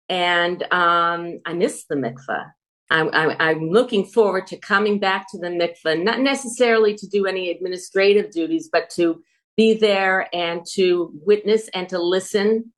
and 0.10 0.62
um, 0.71 1.39
I 1.45 1.54
miss 1.54 1.86
the 1.86 1.95
mikveh. 1.95 2.45
I'm, 2.91 3.10
I'm, 3.13 3.36
I'm 3.39 3.69
looking 3.71 4.06
forward 4.06 4.45
to 4.47 4.58
coming 4.58 4.99
back 4.99 5.26
to 5.32 5.39
the 5.39 5.47
mikveh, 5.47 6.04
not 6.04 6.19
necessarily 6.19 6.93
to 6.95 7.08
do 7.08 7.26
any 7.26 7.49
administrative 7.49 8.30
duties, 8.30 8.69
but 8.71 8.91
to 8.91 9.23
be 9.55 9.73
there 9.73 10.27
and 10.33 10.65
to 10.73 11.11
witness 11.25 11.69
and 11.73 11.89
to 11.89 11.99
listen 11.99 12.73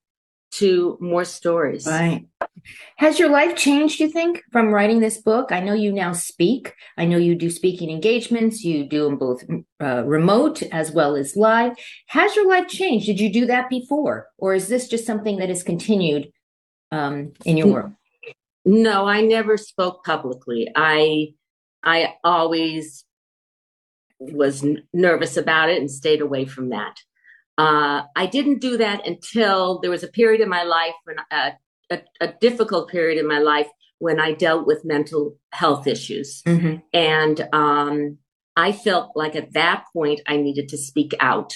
to 0.51 0.97
more 1.01 1.25
stories. 1.25 1.85
Right. 1.85 2.25
Has 2.97 3.19
your 3.19 3.29
life 3.29 3.57
changed, 3.57 3.99
you 3.99 4.09
think, 4.09 4.41
from 4.51 4.73
writing 4.73 4.99
this 4.99 5.21
book? 5.21 5.51
I 5.51 5.59
know 5.59 5.73
you 5.73 5.91
now 5.91 6.13
speak. 6.13 6.73
I 6.97 7.05
know 7.05 7.17
you 7.17 7.35
do 7.35 7.49
speaking 7.49 7.89
engagements. 7.89 8.63
You 8.63 8.88
do 8.88 9.03
them 9.03 9.17
both 9.17 9.43
uh, 9.81 10.03
remote 10.05 10.63
as 10.63 10.91
well 10.91 11.15
as 11.15 11.35
live. 11.35 11.73
Has 12.07 12.35
your 12.35 12.47
life 12.47 12.67
changed? 12.67 13.05
Did 13.05 13.19
you 13.19 13.31
do 13.31 13.45
that 13.47 13.69
before? 13.69 14.27
Or 14.38 14.53
is 14.53 14.67
this 14.69 14.88
just 14.88 15.05
something 15.05 15.38
that 15.38 15.49
has 15.49 15.61
continued 15.61 16.31
um, 16.91 17.33
in 17.43 17.57
your 17.57 17.67
world? 17.67 17.91
No, 18.63 19.05
I 19.05 19.21
never 19.21 19.57
spoke 19.57 20.03
publicly. 20.03 20.69
I 20.75 21.33
I 21.83 22.15
always 22.23 23.05
was 24.19 24.63
n- 24.63 24.84
nervous 24.93 25.38
about 25.38 25.69
it 25.69 25.80
and 25.80 25.89
stayed 25.91 26.21
away 26.21 26.45
from 26.45 26.69
that. 26.69 26.95
Uh, 27.58 28.04
I 28.15 28.25
didn't 28.25 28.60
do 28.60 28.78
that 28.78 29.08
until 29.08 29.80
there 29.80 29.91
was 29.91 30.04
a 30.04 30.08
period 30.10 30.41
in 30.41 30.49
my 30.49 30.63
life 30.63 30.93
when 31.06 31.17
uh, 31.32 31.51
a, 31.89 32.01
a 32.21 32.34
difficult 32.41 32.89
period 32.89 33.17
in 33.17 33.28
my 33.28 33.39
life 33.39 33.67
when 33.99 34.19
I 34.19 34.34
dealt 34.34 34.67
with 34.67 34.84
mental 34.84 35.38
health 35.51 35.88
issues, 35.88 36.41
Mm-hmm. 36.45 36.75
and 36.93 37.47
um, 37.54 38.17
I 38.58 38.71
felt 38.73 39.12
like 39.15 39.36
at 39.36 39.54
that 39.54 39.86
point 39.93 40.21
I 40.28 40.36
needed 40.38 40.69
to 40.69 40.78
speak 40.78 41.13
out. 41.19 41.54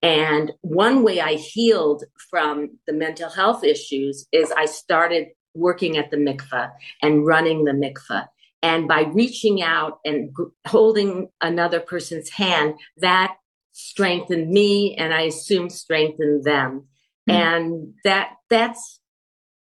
And 0.00 0.52
one 0.60 1.02
way 1.02 1.20
I 1.20 1.34
healed 1.34 2.04
from 2.30 2.78
the 2.86 2.92
mental 2.92 3.30
health 3.30 3.64
issues 3.64 4.26
is 4.32 4.52
I 4.52 4.66
started 4.66 5.28
working 5.54 5.96
at 5.96 6.10
the 6.10 6.16
mikveh 6.16 6.70
and 7.02 7.26
running 7.26 7.64
the 7.64 7.72
mikveh. 7.72 8.26
And 8.64 8.88
by 8.88 9.02
reaching 9.02 9.62
out 9.62 9.98
and 10.06 10.32
gr- 10.32 10.44
holding 10.66 11.28
another 11.42 11.80
person's 11.80 12.30
hand, 12.30 12.74
that 12.96 13.36
strengthened 13.72 14.48
me 14.50 14.94
and 14.96 15.12
I 15.12 15.22
assume 15.22 15.68
strengthened 15.68 16.44
them. 16.44 16.86
Mhm. 17.28 17.34
And 17.34 17.94
that 18.04 18.30
that's 18.48 19.00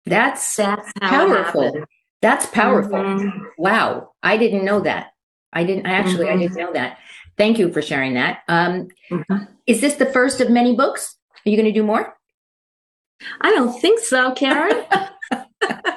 That's 0.05 0.55
that's 0.55 0.91
how 1.01 1.25
Powerful. 1.27 1.71
that's 2.21 2.45
powerful. 2.45 2.91
Mhm. 2.99 3.39
Wow, 3.57 4.11
I 4.21 4.37
didn't 4.37 4.63
know 4.63 4.81
that. 4.81 5.13
I 5.51 5.63
didn't. 5.63 5.87
I 5.87 5.93
actually, 5.93 6.29
I 6.29 6.35
Mhm. 6.35 6.39
didn't 6.41 6.57
know 6.57 6.73
that. 6.73 6.99
Thank 7.37 7.57
you 7.57 7.73
for 7.73 7.81
sharing 7.81 8.13
that. 8.13 8.43
Um, 8.47 8.89
Mhm. 9.09 9.47
is 9.65 9.81
this 9.81 9.95
the 9.95 10.05
first 10.05 10.41
of 10.41 10.49
many 10.51 10.75
books? 10.75 11.17
Are 11.43 11.49
you 11.49 11.57
going 11.57 11.73
to 11.73 11.79
do 11.79 11.83
more? 11.83 12.15
I 13.41 13.49
don't 13.55 13.73
think 13.81 13.99
so, 13.99 14.31
Karen. 14.33 14.85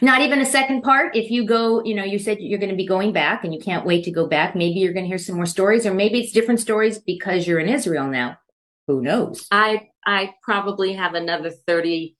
Not 0.00 0.20
even 0.22 0.40
a 0.40 0.46
second 0.46 0.82
part. 0.82 1.16
If 1.16 1.30
you 1.30 1.44
go, 1.44 1.82
you 1.84 1.94
know, 1.94 2.04
you 2.04 2.18
said 2.18 2.38
you're 2.40 2.58
going 2.58 2.70
to 2.70 2.76
be 2.76 2.86
going 2.86 3.12
back 3.12 3.44
and 3.44 3.52
you 3.52 3.60
can't 3.60 3.84
wait 3.84 4.04
to 4.04 4.10
go 4.10 4.26
back. 4.26 4.54
Maybe 4.54 4.78
you're 4.80 4.92
going 4.92 5.04
to 5.04 5.08
hear 5.08 5.18
some 5.18 5.36
more 5.36 5.46
stories, 5.46 5.86
or 5.86 5.94
maybe 5.94 6.20
it's 6.20 6.32
different 6.32 6.60
stories 6.60 6.98
because 6.98 7.46
you're 7.46 7.58
in 7.58 7.68
Israel 7.68 8.06
now. 8.08 8.38
Who 8.86 9.02
knows? 9.02 9.46
I 9.50 9.88
I 10.06 10.34
probably 10.42 10.94
have 10.94 11.14
another 11.14 11.50
30 11.50 12.16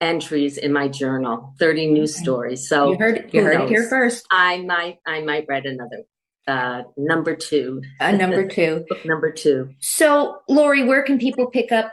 entries 0.00 0.58
in 0.58 0.72
my 0.72 0.88
journal, 0.88 1.54
30 1.58 1.92
news 1.92 2.14
Okay. 2.16 2.22
stories. 2.22 2.68
So 2.68 2.90
you 2.92 2.98
heard, 2.98 3.30
you 3.32 3.42
heard 3.42 3.60
it 3.62 3.68
here 3.68 3.86
first. 3.88 4.26
I 4.30 4.58
might 4.62 4.98
I 5.06 5.22
might 5.22 5.46
write 5.48 5.64
another 5.64 6.04
uh 6.46 6.82
number 6.96 7.34
2, 7.36 7.80
Uh, 8.00 8.12
number 8.12 8.46
two. 8.48 8.84
number 9.04 9.30
2. 9.32 9.70
So, 9.78 10.40
Lori, 10.48 10.82
where 10.84 11.02
can 11.02 11.18
people 11.18 11.46
pick 11.46 11.70
up 11.72 11.92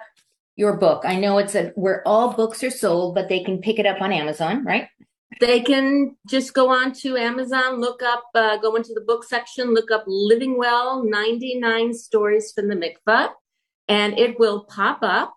your 0.56 0.76
book? 0.78 1.04
I 1.06 1.16
know 1.20 1.38
it's 1.38 1.56
a 1.56 1.68
where 1.76 2.08
all 2.08 2.34
books 2.34 2.64
are 2.64 2.72
sold, 2.72 3.16
but 3.16 3.30
they 3.30 3.44
can 3.44 3.60
pick 3.60 3.78
it 3.80 3.86
up 3.86 4.02
on 4.02 4.12
Amazon, 4.12 4.66
right? 4.66 4.88
They 5.40 5.62
can 5.62 6.18
just 6.28 6.54
go 6.54 6.70
on 6.70 6.92
to 6.94 7.16
Amazon, 7.16 7.80
look 7.80 8.02
up 8.02 8.24
uh, 8.34 8.58
go 8.58 8.76
into 8.76 8.94
the 8.94 9.02
book 9.02 9.24
section, 9.24 9.74
look 9.74 9.92
up 9.92 10.04
Living 10.08 10.58
Well 10.58 11.04
99 11.04 11.94
stories 11.94 12.52
from 12.52 12.68
the 12.68 12.76
mikvah 12.76 13.30
and 13.88 14.18
it 14.18 14.40
will 14.40 14.64
pop 14.66 15.00
up 15.02 15.34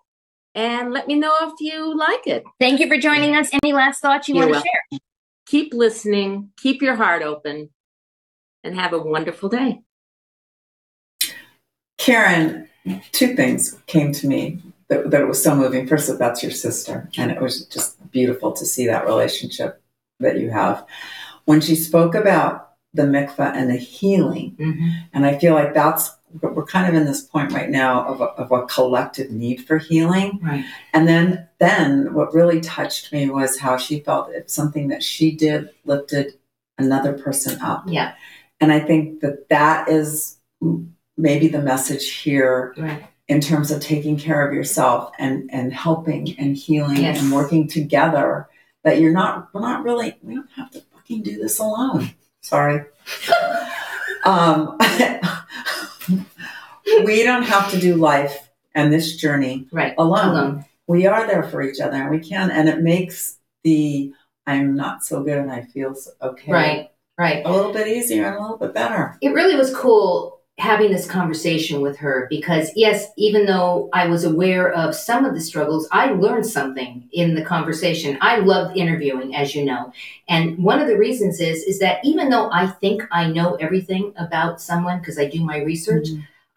and 0.54 0.92
let 0.92 1.06
me 1.06 1.14
know 1.14 1.34
if 1.42 1.54
you 1.60 1.96
like 1.96 2.26
it. 2.26 2.44
Thank 2.58 2.80
you 2.80 2.88
for 2.88 2.98
joining 2.98 3.36
us. 3.36 3.50
Any 3.62 3.72
last 3.72 4.00
thoughts 4.00 4.28
you 4.28 4.36
You're 4.36 4.48
want 4.48 4.64
to 4.64 4.70
welcome. 4.70 4.70
share? 4.92 5.00
Keep 5.46 5.74
listening, 5.74 6.50
keep 6.56 6.82
your 6.82 6.94
heart 6.94 7.22
open 7.22 7.70
and 8.64 8.74
have 8.74 8.92
a 8.92 8.98
wonderful 8.98 9.48
day. 9.48 9.80
Karen, 11.98 12.68
two 13.12 13.34
things 13.34 13.78
came 13.86 14.12
to 14.12 14.26
me 14.26 14.60
that, 14.88 15.10
that 15.10 15.26
was 15.26 15.42
so 15.42 15.54
moving. 15.54 15.86
First, 15.86 16.08
that 16.08 16.18
that's 16.18 16.42
your 16.42 16.52
sister, 16.52 17.08
and 17.16 17.30
it 17.30 17.40
was 17.40 17.64
just 17.66 18.10
beautiful 18.10 18.52
to 18.52 18.66
see 18.66 18.86
that 18.86 19.06
relationship 19.06 19.81
that 20.22 20.38
you 20.38 20.50
have. 20.50 20.86
When 21.44 21.60
she 21.60 21.74
spoke 21.74 22.14
about 22.14 22.70
the 22.94 23.02
mikveh 23.02 23.54
and 23.54 23.70
the 23.70 23.76
healing, 23.76 24.56
mm-hmm. 24.58 24.88
and 25.12 25.26
I 25.26 25.38
feel 25.38 25.54
like 25.54 25.74
that's 25.74 26.10
we're 26.40 26.64
kind 26.64 26.88
of 26.88 26.94
in 26.94 27.06
this 27.06 27.22
point 27.22 27.52
right 27.52 27.68
now 27.68 28.06
of 28.06 28.20
a, 28.20 28.24
of 28.24 28.52
a 28.52 28.66
collective 28.66 29.30
need 29.30 29.66
for 29.66 29.78
healing. 29.78 30.40
Right. 30.42 30.64
And 30.94 31.06
then, 31.06 31.46
then 31.58 32.14
what 32.14 32.32
really 32.32 32.60
touched 32.60 33.12
me 33.12 33.28
was 33.28 33.58
how 33.58 33.76
she 33.76 34.00
felt 34.00 34.30
if 34.32 34.48
something 34.48 34.88
that 34.88 35.02
she 35.02 35.32
did 35.36 35.68
lifted 35.84 36.34
another 36.78 37.12
person 37.12 37.60
up. 37.60 37.84
Yeah. 37.86 38.14
And 38.60 38.72
I 38.72 38.80
think 38.80 39.20
that 39.20 39.48
that 39.50 39.88
is 39.88 40.38
maybe 41.16 41.48
the 41.48 41.60
message 41.60 42.10
here 42.10 42.74
Right. 42.76 43.04
in 43.28 43.40
terms 43.40 43.70
of 43.70 43.80
taking 43.80 44.16
care 44.16 44.46
of 44.46 44.54
yourself 44.54 45.12
and 45.18 45.50
and 45.52 45.72
helping 45.72 46.38
and 46.38 46.56
healing 46.56 46.98
Yes. 46.98 47.20
and 47.22 47.32
working 47.32 47.68
together. 47.68 48.48
That 48.84 49.00
you're 49.00 49.12
not 49.12 49.48
we're 49.54 49.60
not 49.60 49.84
really 49.84 50.18
we 50.22 50.34
don't 50.34 50.50
have 50.56 50.70
to 50.72 50.80
fucking 50.94 51.22
do 51.22 51.38
this 51.38 51.58
alone. 51.58 52.10
Sorry. 52.40 52.84
um, 54.24 54.76
we 57.04 57.22
don't 57.22 57.44
have 57.44 57.70
to 57.70 57.78
do 57.78 57.94
life 57.96 58.48
and 58.74 58.92
this 58.92 59.16
journey 59.16 59.66
Right. 59.72 59.94
alone. 59.98 60.28
Alone. 60.30 60.64
We 60.86 61.06
are 61.06 61.26
there 61.26 61.42
for 61.44 61.62
each 61.62 61.80
other 61.80 61.96
and 61.96 62.10
we 62.10 62.18
can 62.18 62.50
and 62.50 62.68
it 62.68 62.80
makes 62.80 63.38
the 63.64 64.12
I'm 64.46 64.74
not 64.74 65.04
so 65.04 65.22
good 65.22 65.38
and 65.38 65.50
I 65.52 65.62
feel 65.62 65.94
so 65.94 66.10
okay 66.20 66.50
Right. 66.52 66.90
Right. 67.18 67.42
a 67.44 67.52
little 67.52 67.72
bit 67.72 67.86
easier 67.86 68.26
and 68.26 68.36
a 68.36 68.40
little 68.40 68.56
bit 68.58 68.74
better. 68.74 69.16
it 69.22 69.32
really 69.32 69.56
was 69.56 69.74
cool 69.74 70.40
having 70.58 70.92
this 70.92 71.06
conversation 71.06 71.80
with 71.80 71.96
her 71.96 72.26
because 72.28 72.70
yes 72.76 73.06
even 73.16 73.46
though 73.46 73.88
i 73.94 74.06
was 74.06 74.24
aware 74.24 74.70
of 74.74 74.94
some 74.94 75.24
of 75.24 75.34
the 75.34 75.40
struggles 75.40 75.88
i 75.92 76.10
learned 76.12 76.44
something 76.44 77.08
in 77.12 77.34
the 77.34 77.44
conversation. 77.44 78.18
I 78.20 78.36
love 78.36 78.76
interviewing 78.76 79.34
as 79.34 79.54
you 79.54 79.64
know. 79.64 79.92
And 80.28 80.56
one 80.62 80.80
of 80.80 80.88
the 80.88 80.98
reasons 80.98 81.40
is 81.40 81.62
is 81.64 81.78
that 81.78 82.04
even 82.04 82.28
though 82.28 82.50
i 82.52 82.66
think 82.66 83.02
i 83.10 83.26
know 83.26 83.54
everything 83.56 84.12
about 84.16 84.60
someone 84.60 84.98
because 84.98 85.18
i 85.18 85.26
do 85.26 85.42
my 85.42 85.62
research 85.62 86.08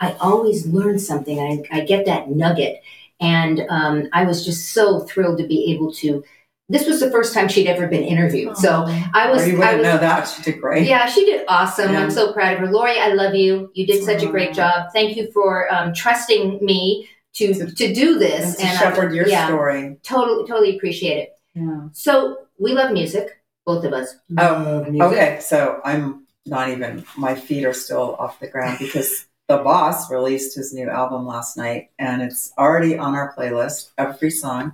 i 0.02 0.12
always 0.20 0.68
learn 0.68 1.00
something. 1.00 1.40
I, 1.40 1.64
I 1.78 1.82
get 1.86 2.06
that 2.06 2.30
nugget. 2.30 2.82
And 3.22 3.62
um, 3.70 4.10
i 4.12 4.26
was 4.26 4.46
just 4.46 4.74
so 4.74 5.02
thrilled 5.02 5.38
to 5.40 5.48
be 5.48 5.72
able 5.74 5.94
to 5.94 6.22
this 6.70 6.88
was 6.88 7.00
the 7.00 7.12
first 7.12 7.34
time 7.34 7.48
she'd 7.48 7.68
ever 7.68 7.88
been 7.88 8.02
interviewed 8.04 8.58
so 8.58 8.86
i 9.14 9.30
was 9.30 9.44
or 9.44 9.48
you 9.50 9.62
I 9.62 9.76
wouldn't 9.76 9.78
was 9.80 9.86
know 9.86 9.98
that. 10.00 10.24
She 10.28 10.42
did 10.42 10.60
great. 10.62 10.88
yeah, 10.88 11.06
she 11.06 11.26
did 11.26 11.46
awesome. 11.48 11.92
Yeah. 11.94 12.02
I'm 12.02 12.12
so 12.12 12.34
proud 12.34 12.54
of 12.54 12.60
her. 12.60 12.72
Lori, 12.72 12.98
I 13.00 13.10
love 13.14 13.36
you. 13.36 13.70
You 13.76 13.86
did 13.86 14.04
such 14.04 14.24
a 14.24 14.28
great 14.28 14.54
job. 14.54 14.88
Thank 14.94 15.16
you 15.18 15.32
for 15.32 15.72
um, 15.74 15.94
trusting 15.94 16.60
me 16.66 17.08
to 17.34 17.54
to 17.68 17.94
do 17.94 18.18
this 18.18 18.56
And 18.60 18.70
to 18.70 18.76
I- 18.76 18.80
shepherd 18.80 19.14
your 19.14 19.28
yeah, 19.28 19.46
story. 19.48 19.98
Totally, 20.04 20.48
totally 20.48 20.76
appreciate 20.78 21.18
it. 21.18 21.30
Yeah. 21.54 21.90
So 21.94 22.38
we 22.60 22.74
love 22.74 22.92
music, 22.94 23.28
both 23.66 23.84
of 23.86 23.94
us. 23.94 24.16
Oh, 24.38 24.44
Love 24.44 24.88
music. 24.90 25.12
Okay, 25.12 25.40
so 25.42 25.80
I'm 25.86 26.26
not 26.48 26.70
even, 26.70 27.06
my 27.18 27.34
feet 27.36 27.66
are 27.66 27.74
still 27.74 28.16
off 28.20 28.40
the 28.40 28.48
ground 28.48 28.78
because 28.80 29.26
the 29.48 29.58
boss 29.58 30.10
released 30.12 30.56
his 30.56 30.74
new 30.74 30.90
album 30.90 31.26
last 31.26 31.58
night 31.58 31.90
and 32.00 32.22
it's 32.22 32.52
already 32.58 32.98
on 32.98 33.14
our 33.16 33.34
playlist, 33.36 33.90
every 33.98 34.30
song. 34.32 34.74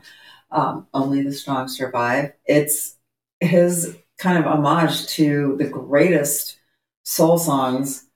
Um, 0.51 0.87
Only 0.93 1.23
the 1.23 1.31
Strong 1.31 1.69
Survive. 1.69 2.33
It's 2.45 2.97
his 3.39 3.95
kind 4.17 4.37
of 4.37 4.45
homage 4.45 5.07
to 5.07 5.55
the 5.57 5.67
greatest 5.67 6.57
soul 7.03 7.37
songs. 7.37 8.07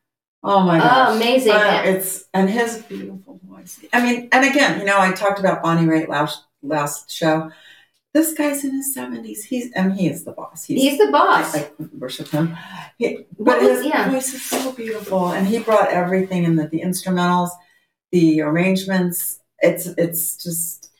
Oh 0.43 0.61
my 0.61 0.77
gosh. 0.77 1.09
Oh, 1.09 1.15
amazing. 1.15 1.53
Uh, 1.53 1.81
it's 1.85 2.25
and 2.33 2.49
his 2.49 2.83
beautiful 2.83 3.39
voice. 3.43 3.79
I 3.91 4.03
mean, 4.03 4.29
and 4.31 4.45
again, 4.45 4.79
you 4.79 4.85
know, 4.85 4.99
I 4.99 5.11
talked 5.11 5.39
about 5.39 5.63
Bonnie 5.63 5.87
Raitt 5.87 6.07
last 6.07 6.43
last 6.61 7.11
show. 7.11 7.51
This 8.13 8.33
guy's 8.33 8.63
in 8.63 8.71
his 8.71 8.93
seventies. 8.93 9.43
He's 9.43 9.71
and 9.73 9.93
he 9.93 10.07
is 10.07 10.23
the 10.23 10.31
boss. 10.31 10.65
He's 10.65 10.97
the 10.99 11.11
boss. 11.11 11.55
I, 11.55 11.61
I 11.61 11.69
worship 11.97 12.27
him. 12.29 12.55
He, 12.97 13.25
but 13.39 13.59
was- 13.59 13.77
his 13.77 13.85
yeah. 13.87 14.09
voice 14.09 14.33
is 14.33 14.43
so 14.43 14.71
beautiful, 14.71 15.29
and 15.29 15.47
he 15.47 15.59
brought 15.59 15.89
everything 15.89 16.43
in 16.43 16.55
the, 16.55 16.67
the 16.67 16.81
instrumentals, 16.81 17.49
the 18.11 18.41
arrangements. 18.41 19.39
It's 19.59 19.87
it's 19.97 20.37
just 20.43 20.91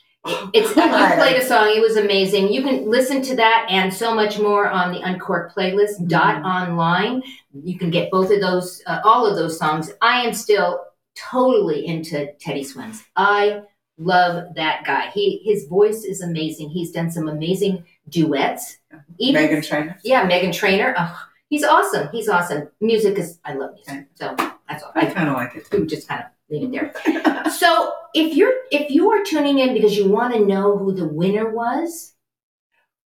It's 0.53 0.69
you 0.75 0.81
played 0.81 1.37
a 1.37 1.45
song. 1.45 1.67
It 1.75 1.81
was 1.81 1.97
amazing. 1.97 2.51
You 2.51 2.63
can 2.63 2.89
listen 2.89 3.21
to 3.23 3.35
that 3.35 3.67
and 3.69 3.93
so 3.93 4.13
much 4.15 4.39
more 4.39 4.67
on 4.69 4.91
the 4.91 5.01
Uncorked 5.01 5.55
playlist. 5.55 6.07
Dot 6.07 6.41
Mhm. 6.41 6.45
online. 6.45 7.23
You 7.53 7.77
can 7.77 7.91
get 7.91 8.09
both 8.09 8.31
of 8.31 8.41
those, 8.41 8.81
uh, 8.87 9.01
all 9.03 9.25
of 9.27 9.35
those 9.35 9.57
songs. 9.59 9.91
I 10.01 10.21
am 10.21 10.33
still 10.33 10.79
totally 11.15 11.85
into 11.85 12.33
Teddy 12.39 12.63
Swims. 12.63 13.03
I 13.15 13.61
love 13.97 14.55
that 14.55 14.83
guy. 14.85 15.09
He 15.13 15.41
his 15.45 15.65
voice 15.67 16.03
is 16.03 16.21
amazing. 16.21 16.69
He's 16.69 16.91
done 16.91 17.11
some 17.11 17.27
amazing 17.29 17.85
duets. 18.09 18.79
Even 19.19 19.43
Meghan 19.49 19.65
Trainor. 19.67 19.97
yeah, 20.03 20.27
Meghan 20.27 20.53
Trainor. 20.53 20.95
Oh, 20.97 21.21
he's 21.55 21.63
awesome. 21.63 22.09
He's 22.11 22.27
awesome. 22.27 22.67
Music 22.81 23.17
is 23.17 23.39
I 23.45 23.53
love 23.53 23.71
music. 23.75 24.07
So 24.15 24.35
that's 24.67 24.83
all. 24.83 24.91
I 24.95 25.01
I 25.01 25.05
kind 25.05 25.29
of 25.29 25.35
like 25.35 25.55
it 25.55 25.63
we 25.71 25.77
too. 25.77 25.79
would 25.81 25.89
just 25.89 26.07
kind 26.07 26.21
of 26.21 26.27
leave 26.49 26.63
it 26.67 26.71
there. 26.71 27.49
so 27.51 27.93
if 28.13 28.35
you're 28.35 28.53
if 28.71 28.91
you 28.91 29.09
are 29.11 29.23
tuning 29.23 29.59
in 29.59 29.73
because 29.73 29.97
you 29.97 30.09
want 30.09 30.33
to 30.33 30.39
know 30.45 30.77
who 30.77 30.91
the 30.93 31.07
winner 31.07 31.49
was 31.49 32.13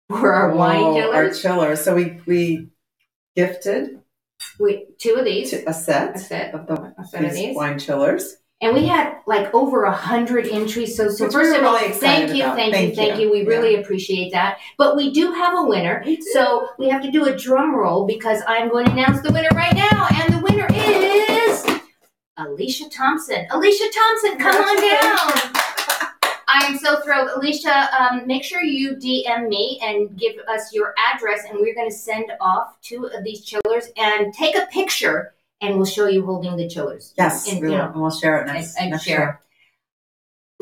for 0.08 0.32
our 0.32 0.54
wine 0.54 0.80
Oh, 0.80 1.12
Our 1.12 1.30
chillers. 1.30 1.82
So 1.82 1.94
we 1.94 2.20
we 2.26 2.68
gifted 3.36 4.00
we 4.58 4.86
two 4.98 5.14
of 5.16 5.24
these, 5.24 5.52
a 5.52 5.72
set 5.74 6.16
a 6.16 6.18
set, 6.18 6.54
of 6.54 6.66
the 6.66 6.94
a 6.98 7.04
set 7.04 7.24
of 7.24 7.32
these, 7.34 7.54
wine 7.54 7.78
chillers. 7.78 8.36
And 8.60 8.74
we 8.74 8.86
had 8.86 9.20
like 9.26 9.54
over 9.54 9.84
a 9.84 9.92
hundred 9.92 10.48
entries. 10.48 10.96
So 10.96 11.08
so 11.08 11.24
Which 11.24 11.32
first 11.32 11.52
we 11.52 11.58
of 11.58 11.64
all, 11.64 11.74
really 11.74 11.92
thank 11.92 12.34
you, 12.34 12.42
thank, 12.42 12.66
you, 12.66 12.72
Thank 12.72 12.94
thank 12.96 13.20
you. 13.20 13.30
We 13.30 13.44
really 13.44 13.76
appreciate 13.76 14.32
that. 14.32 14.58
But 14.76 14.96
we 14.96 15.12
do 15.12 15.32
have 15.32 15.56
a 15.58 15.62
winner. 15.62 16.04
So 16.32 16.68
we 16.78 16.88
have 16.88 17.02
to 17.02 17.10
do 17.10 17.26
a 17.26 17.36
drum 17.36 17.74
roll 17.74 18.06
because 18.06 18.42
I'm 18.48 18.68
going 18.68 18.86
to 18.86 18.92
announce 18.92 19.20
the 19.22 19.32
winner 19.32 19.50
right 19.54 19.74
now, 19.74 20.08
and 20.10 20.34
the 20.34 20.40
winner 20.40 20.66
is 20.72 21.66
Alicia 22.36 22.88
Thompson. 22.90 23.46
Alicia 23.50 23.90
Thompson, 23.94 24.38
come 24.38 24.56
on 24.56 24.76
down. 24.76 25.64
I 26.50 26.64
am 26.64 26.78
so 26.78 27.00
thrilled. 27.02 27.28
Alicia, 27.36 27.88
um, 28.00 28.26
make 28.26 28.42
sure 28.42 28.62
you 28.62 28.96
DM 28.96 29.48
me 29.48 29.78
and 29.82 30.16
give 30.16 30.36
us 30.48 30.72
your 30.72 30.94
address, 31.12 31.44
and 31.48 31.58
we're 31.60 31.74
going 31.74 31.90
to 31.90 31.94
send 31.94 32.32
off 32.40 32.80
two 32.80 33.04
of 33.06 33.22
these 33.22 33.44
chillers 33.44 33.88
and 33.98 34.32
take 34.32 34.56
a 34.56 34.66
picture, 34.66 35.34
and 35.60 35.76
we'll 35.76 35.86
show 35.86 36.06
you 36.06 36.24
holding 36.24 36.56
the 36.56 36.68
chillers. 36.68 37.14
Yes, 37.18 37.50
And, 37.50 37.60
we 37.60 37.68
will. 37.68 37.78
know, 37.78 37.90
and 37.92 38.00
we'll 38.00 38.10
share 38.10 38.40
it 38.42 38.46
next. 38.46 38.76
and, 38.76 39.00
share. 39.00 39.40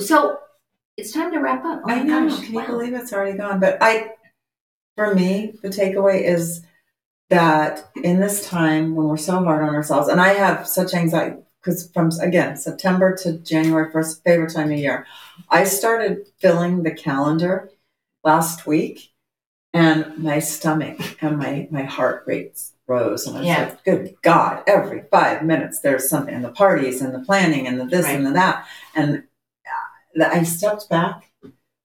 So 0.00 0.38
it's 0.96 1.12
time 1.12 1.32
to 1.32 1.38
wrap 1.38 1.64
up. 1.64 1.82
Oh 1.84 1.90
I 1.90 2.02
know. 2.02 2.28
gosh, 2.28 2.44
Can 2.44 2.54
wow. 2.54 2.62
you 2.62 2.66
believe 2.68 2.94
it's 2.94 3.12
already 3.12 3.36
gone? 3.36 3.60
But 3.60 3.78
I, 3.80 4.12
for 4.96 5.14
me, 5.14 5.54
the 5.62 5.68
takeaway 5.68 6.22
is 6.22 6.62
that 7.28 7.90
in 8.02 8.20
this 8.20 8.46
time 8.46 8.94
when 8.94 9.08
we're 9.08 9.16
so 9.16 9.42
hard 9.42 9.62
on 9.62 9.74
ourselves, 9.74 10.08
and 10.08 10.20
I 10.20 10.28
have 10.34 10.66
such 10.66 10.94
anxiety 10.94 11.36
because 11.60 11.90
from 11.90 12.10
again 12.22 12.56
September 12.56 13.16
to 13.22 13.38
January 13.38 13.90
first, 13.90 14.22
favorite 14.22 14.52
time 14.54 14.70
of 14.70 14.78
year, 14.78 15.06
I 15.50 15.64
started 15.64 16.26
filling 16.38 16.82
the 16.84 16.92
calendar 16.92 17.70
last 18.22 18.66
week, 18.66 19.10
and 19.74 20.16
my 20.18 20.38
stomach 20.38 21.18
and 21.22 21.36
my 21.38 21.66
my 21.70 21.82
heart 21.82 22.22
rates 22.26 22.72
rose, 22.86 23.26
and 23.26 23.36
I 23.36 23.40
was 23.40 23.48
Yeah. 23.48 23.64
like, 23.64 23.84
"Good 23.84 24.14
God!" 24.22 24.62
Every 24.66 25.02
five 25.10 25.42
minutes 25.44 25.80
there's 25.80 26.08
something, 26.08 26.34
and 26.34 26.44
the 26.44 26.50
parties, 26.50 27.00
and 27.02 27.14
the 27.14 27.20
planning, 27.20 27.66
and 27.66 27.80
the 27.80 27.84
this 27.86 28.06
and 28.06 28.24
the 28.26 28.30
that, 28.32 28.64
and 28.94 29.24
uh, 30.18 30.24
I 30.32 30.42
stepped 30.44 30.88
back 30.88 31.30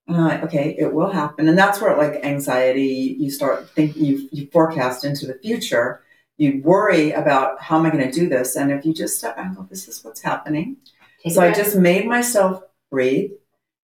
and 0.08 0.18
I'm 0.18 0.24
like, 0.24 0.44
okay, 0.44 0.76
it 0.78 0.94
will 0.94 1.10
happen. 1.10 1.48
And 1.48 1.58
that's 1.58 1.80
where 1.82 1.96
like 1.98 2.24
anxiety, 2.24 3.16
you 3.20 3.30
start 3.30 3.70
thinking, 3.72 4.04
you, 4.04 4.30
you 4.32 4.48
forecast 4.48 5.06
into 5.06 5.26
the 5.26 5.36
future. 5.36 6.02
You 6.38 6.62
worry 6.64 7.12
about 7.12 7.62
how 7.62 7.78
am 7.78 7.86
I 7.86 7.92
going 7.92 8.10
to 8.10 8.12
do 8.12 8.28
this? 8.28 8.56
And 8.56 8.72
if 8.72 8.86
you 8.86 8.94
just 8.94 9.18
step 9.18 9.36
back 9.36 9.48
and 9.48 9.56
go, 9.56 9.68
this 9.70 9.88
is 9.88 10.04
what's 10.04 10.22
happening. 10.22 10.78
Take 11.24 11.34
so 11.34 11.42
I 11.42 11.54
just 11.54 11.76
made 11.76 12.08
myself 12.08 12.64
breathe 12.90 13.32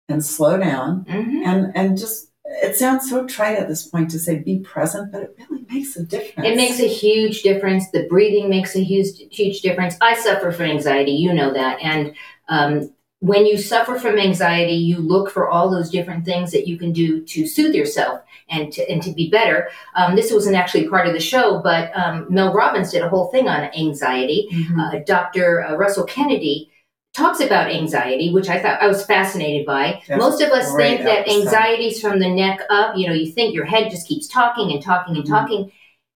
and 0.10 0.24
slow 0.26 0.58
down 0.58 1.06
Mhm. 1.06 1.46
and, 1.46 1.72
and 1.76 1.98
just, 1.98 2.27
it 2.50 2.76
sounds 2.76 3.10
so 3.10 3.26
trite 3.28 3.58
at 3.58 3.68
this 3.68 3.88
point 3.88 4.10
to 4.12 4.20
say 4.20 4.40
be 4.40 4.60
present, 4.60 5.12
but 5.12 5.24
it 5.24 5.38
really 5.50 5.66
makes 5.70 5.96
a 5.98 6.04
difference. 6.04 6.48
It 6.48 6.56
makes 6.56 6.80
a 6.80 6.88
huge 6.88 7.42
difference. 7.42 7.90
The 7.92 8.08
breathing 8.08 8.50
makes 8.50 8.76
a 8.76 8.84
huge, 8.84 9.08
huge 9.32 9.62
difference. 9.62 9.96
I 10.02 10.16
suffer 10.16 10.52
from 10.52 10.68
anxiety, 10.68 11.12
you 11.12 11.34
know 11.34 11.54
that. 11.54 11.82
And 11.82 12.16
um, 12.48 12.94
when 13.20 13.46
you 13.46 13.58
suffer 13.58 14.00
from 14.00 14.18
anxiety, 14.18 14.74
you 14.74 15.00
look 15.00 15.30
for 15.30 15.50
all 15.50 15.70
those 15.70 15.90
different 15.90 16.24
things 16.24 16.52
that 16.52 16.68
you 16.68 16.78
can 16.78 16.94
do 16.94 17.22
to 17.26 17.46
soothe 17.48 17.76
yourself 17.76 18.22
and 18.50 18.72
to, 18.72 18.90
and 18.90 19.04
to 19.04 19.12
be 19.12 19.30
better. 19.30 19.70
Um, 19.96 20.16
this 20.16 20.32
wasn't 20.32 20.56
actually 20.56 20.88
part 20.88 21.08
of 21.08 21.14
the 21.14 21.20
show, 21.20 21.60
but 21.62 21.92
um, 21.98 22.28
Mel 22.30 22.54
Robbins 22.54 22.92
did 22.92 23.02
a 23.02 23.10
whole 23.10 23.28
thing 23.28 23.48
on 23.50 23.70
anxiety. 23.76 24.48
Mhm. 24.54 24.80
Uh, 24.80 25.04
Dr. 25.06 25.64
uh, 25.64 25.76
Russell 25.76 26.06
Kennedy 26.06 26.72
talks 27.18 27.40
about 27.42 27.70
anxiety, 27.72 28.32
which 28.32 28.48
I 28.48 28.60
thought 28.62 28.82
I 28.82 28.88
was 28.88 29.06
fascinated 29.06 29.66
by. 29.66 30.02
That's 30.08 30.22
Most 30.22 30.42
of 30.42 30.52
us 30.52 30.74
think 30.76 31.02
that 31.02 31.22
episode. 31.28 31.42
anxiety's 31.48 32.00
from 32.00 32.20
the 32.20 32.30
neck 32.30 32.62
up. 32.70 32.96
You 32.96 33.08
know, 33.08 33.14
you 33.14 33.32
think 33.32 33.54
your 33.54 33.66
head 33.66 33.90
just 33.92 34.08
keeps 34.08 34.28
talking 34.28 34.72
and 34.72 34.82
talking 34.82 35.16
and 35.18 35.26
Mhm. 35.26 35.30
talking. 35.30 35.72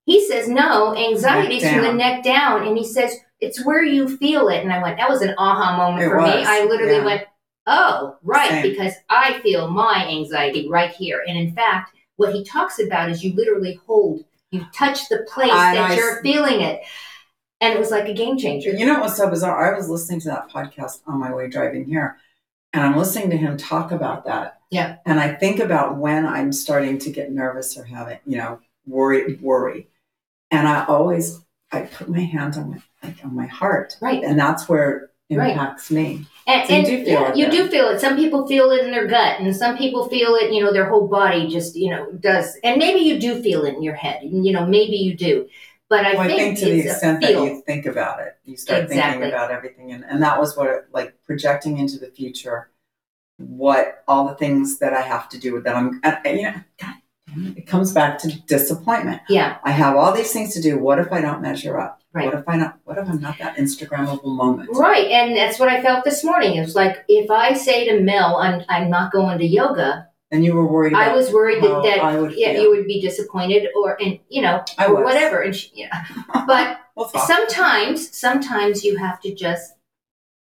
He 0.05 0.25
says 0.25 0.47
no, 0.47 0.95
anxiety's 0.95 1.63
Neck 1.63 1.73
from 1.75 1.83
the 1.85 1.93
neck 1.93 2.23
down, 2.23 2.65
and 2.67 2.77
he 2.77 2.83
says 2.85 3.15
it's 3.39 3.65
where 3.65 3.83
you 3.83 4.17
feel 4.17 4.47
it. 4.49 4.63
And 4.63 4.71
I 4.71 4.81
went, 4.81 4.97
that 4.97 5.09
was 5.09 5.21
an 5.21 5.33
aha 5.37 5.75
moment 5.77 6.05
It 6.05 6.09
for 6.09 6.21
me. 6.21 6.29
I 6.45 6.63
literally 6.65 6.97
yeah. 6.97 7.05
went, 7.05 7.23
oh, 7.67 8.15
right, 8.23 8.49
Same. 8.49 8.63
because 8.63 8.93
I 9.09 9.39
feel 9.39 9.67
my 9.67 10.07
anxiety 10.07 10.69
right 10.69 10.91
here. 10.91 11.23
And 11.27 11.37
in 11.37 11.53
fact, 11.53 11.95
what 12.17 12.33
he 12.35 12.43
talks 12.43 12.79
about 12.79 13.09
is 13.09 13.23
you 13.23 13.33
literally 13.35 13.79
hold, 13.87 14.23
you 14.51 14.63
touch 14.73 15.09
the 15.09 15.25
place 15.31 15.51
I- 15.51 15.75
that 15.75 15.91
I 15.91 15.95
you're 15.95 16.17
s- 16.17 16.21
feeling 16.21 16.61
it. 16.61 16.81
And 17.61 17.73
it 17.73 17.79
was 17.79 17.91
like 17.91 18.09
a 18.09 18.13
game 18.13 18.37
changer. 18.37 18.71
You 18.71 18.85
know 18.87 18.99
what's 18.99 19.15
so 19.17 19.29
bizarre? 19.29 19.73
I 19.73 19.77
was 19.77 19.87
listening 19.87 20.19
to 20.21 20.29
that 20.29 20.49
podcast 20.49 21.01
on 21.05 21.19
my 21.19 21.31
way 21.33 21.47
driving 21.47 21.85
here, 21.85 22.17
and 22.73 22.83
I'm 22.83 22.97
listening 22.97 23.29
to 23.29 23.37
him 23.37 23.55
talk 23.55 23.91
about 23.91 24.25
that. 24.25 24.59
Yeah. 24.71 24.97
And 25.05 25.19
I 25.19 25.35
think 25.35 25.59
about 25.59 25.97
when 25.97 26.25
I'm 26.25 26.51
starting 26.51 26.97
to 26.99 27.11
get 27.11 27.31
nervous 27.31 27.77
or 27.77 27.83
having, 27.83 28.17
you 28.25 28.37
know, 28.37 28.59
worry, 28.87 29.35
worry, 29.41 29.87
and 30.49 30.67
I 30.67 30.85
always 30.85 31.39
I 31.71 31.81
put 31.83 32.09
my 32.09 32.19
hand 32.19 32.55
on 32.57 32.71
my 32.71 32.81
like 33.03 33.23
on 33.23 33.35
my 33.35 33.45
heart, 33.47 33.95
Right. 34.01 34.23
and 34.23 34.37
that's 34.39 34.67
where 34.67 35.11
it 35.29 35.37
Right. 35.37 35.51
impacts 35.51 35.89
me. 35.91 36.25
And, 36.47 36.67
So 36.67 36.75
you 36.75 36.85
do 36.85 37.05
feel 37.05 37.21
yeah, 37.21 37.29
it 37.29 37.37
you 37.37 37.49
do 37.49 37.67
feel 37.69 37.87
it. 37.89 38.01
Some 38.01 38.17
people 38.17 38.45
feel 38.47 38.71
it 38.71 38.83
in 38.83 38.91
their 38.91 39.07
gut, 39.07 39.39
and 39.39 39.55
some 39.55 39.77
people 39.77 40.09
feel 40.09 40.35
it. 40.35 40.51
You 40.51 40.63
know, 40.63 40.73
their 40.73 40.89
whole 40.89 41.07
body 41.07 41.47
just 41.47 41.75
you 41.75 41.89
know 41.91 42.11
does. 42.13 42.57
And 42.63 42.77
maybe 42.79 43.01
you 43.01 43.19
do 43.19 43.41
feel 43.41 43.63
it 43.65 43.75
in 43.75 43.83
your 43.83 43.93
head. 43.95 44.21
You 44.23 44.51
know, 44.51 44.65
maybe 44.65 44.97
you 44.97 45.13
do. 45.15 45.47
But 45.91 46.05
I 46.05 46.13
Well, 46.13 46.21
I 46.21 46.27
think, 46.27 46.39
think 46.39 46.59
to 46.59 46.65
the 46.65 46.79
extent 46.89 47.19
that 47.21 47.31
you 47.33 47.61
think 47.65 47.85
about 47.85 48.21
it, 48.21 48.37
you 48.45 48.55
start 48.55 48.83
Exactly. 48.83 49.11
thinking 49.11 49.27
about 49.27 49.51
everything, 49.51 49.91
and, 49.91 50.05
and 50.05 50.23
that 50.23 50.39
was 50.39 50.55
what 50.55 50.67
it, 50.67 50.85
like 50.93 51.13
projecting 51.25 51.77
into 51.79 51.99
the 51.99 52.07
future, 52.07 52.69
what 53.37 54.03
all 54.07 54.25
the 54.27 54.35
things 54.35 54.79
that 54.79 54.93
I 54.93 55.01
have 55.01 55.27
to 55.29 55.37
do 55.37 55.53
with 55.53 55.65
that 55.65 55.75
I'm, 55.75 55.99
and, 56.03 56.39
you 56.39 56.43
know, 56.43 56.53
God, 56.81 56.93
it 57.57 57.67
comes 57.67 57.91
back 57.93 58.17
to 58.19 58.27
disappointment. 58.47 59.21
yeah, 59.27 59.57
I 59.65 59.71
have 59.71 59.97
all 59.97 60.13
these 60.13 60.31
things 60.31 60.53
to 60.53 60.61
do. 60.61 60.79
What 60.79 60.97
if 60.99 61.11
I 61.11 61.19
don't 61.19 61.41
measure 61.41 61.77
up? 61.77 62.01
Right. 62.13 62.25
What 62.25 62.35
if 62.35 62.47
I 62.47 62.55
not? 62.55 62.79
What 62.85 62.97
if 62.97 63.09
I'm 63.09 63.19
not 63.21 63.37
that 63.39 63.57
Instagrammable 63.57 64.35
moment? 64.35 64.69
right. 64.73 65.07
And 65.07 65.35
that's 65.35 65.59
what 65.59 65.67
I 65.69 65.81
felt 65.81 66.03
this 66.05 66.23
morning. 66.23 66.55
It 66.55 66.61
was 66.61 66.75
like 66.75 67.03
if 67.09 67.29
I 67.29 67.53
say 67.53 67.85
to 67.89 68.01
Mel, 68.01 68.37
"I'm 68.37 68.63
I'm 68.69 68.89
not 68.89 69.11
going 69.11 69.39
to 69.39 69.45
yoga," 69.45 70.07
And 70.31 70.45
you 70.45 70.55
were 70.55 70.65
worried. 70.65 70.93
About 70.93 71.09
I 71.09 71.15
was 71.15 71.31
worried 71.31 71.61
that, 71.61 71.83
that 71.83 72.19
would 72.19 72.33
yeah, 72.37 72.51
you 72.51 72.69
would 72.69 72.87
be 72.87 73.01
disappointed, 73.01 73.67
or 73.75 74.01
and 74.01 74.17
you 74.29 74.41
know, 74.41 74.63
I 74.77 74.85
or 74.85 74.95
was. 74.95 75.03
whatever. 75.03 75.41
And 75.41 75.53
she, 75.53 75.71
yeah. 75.75 76.05
but 76.47 76.79
We'll 76.95 77.07
sometimes, 77.07 78.15
sometimes 78.15 78.83
you 78.83 78.97
have 78.97 79.21
to 79.21 79.33
just 79.33 79.73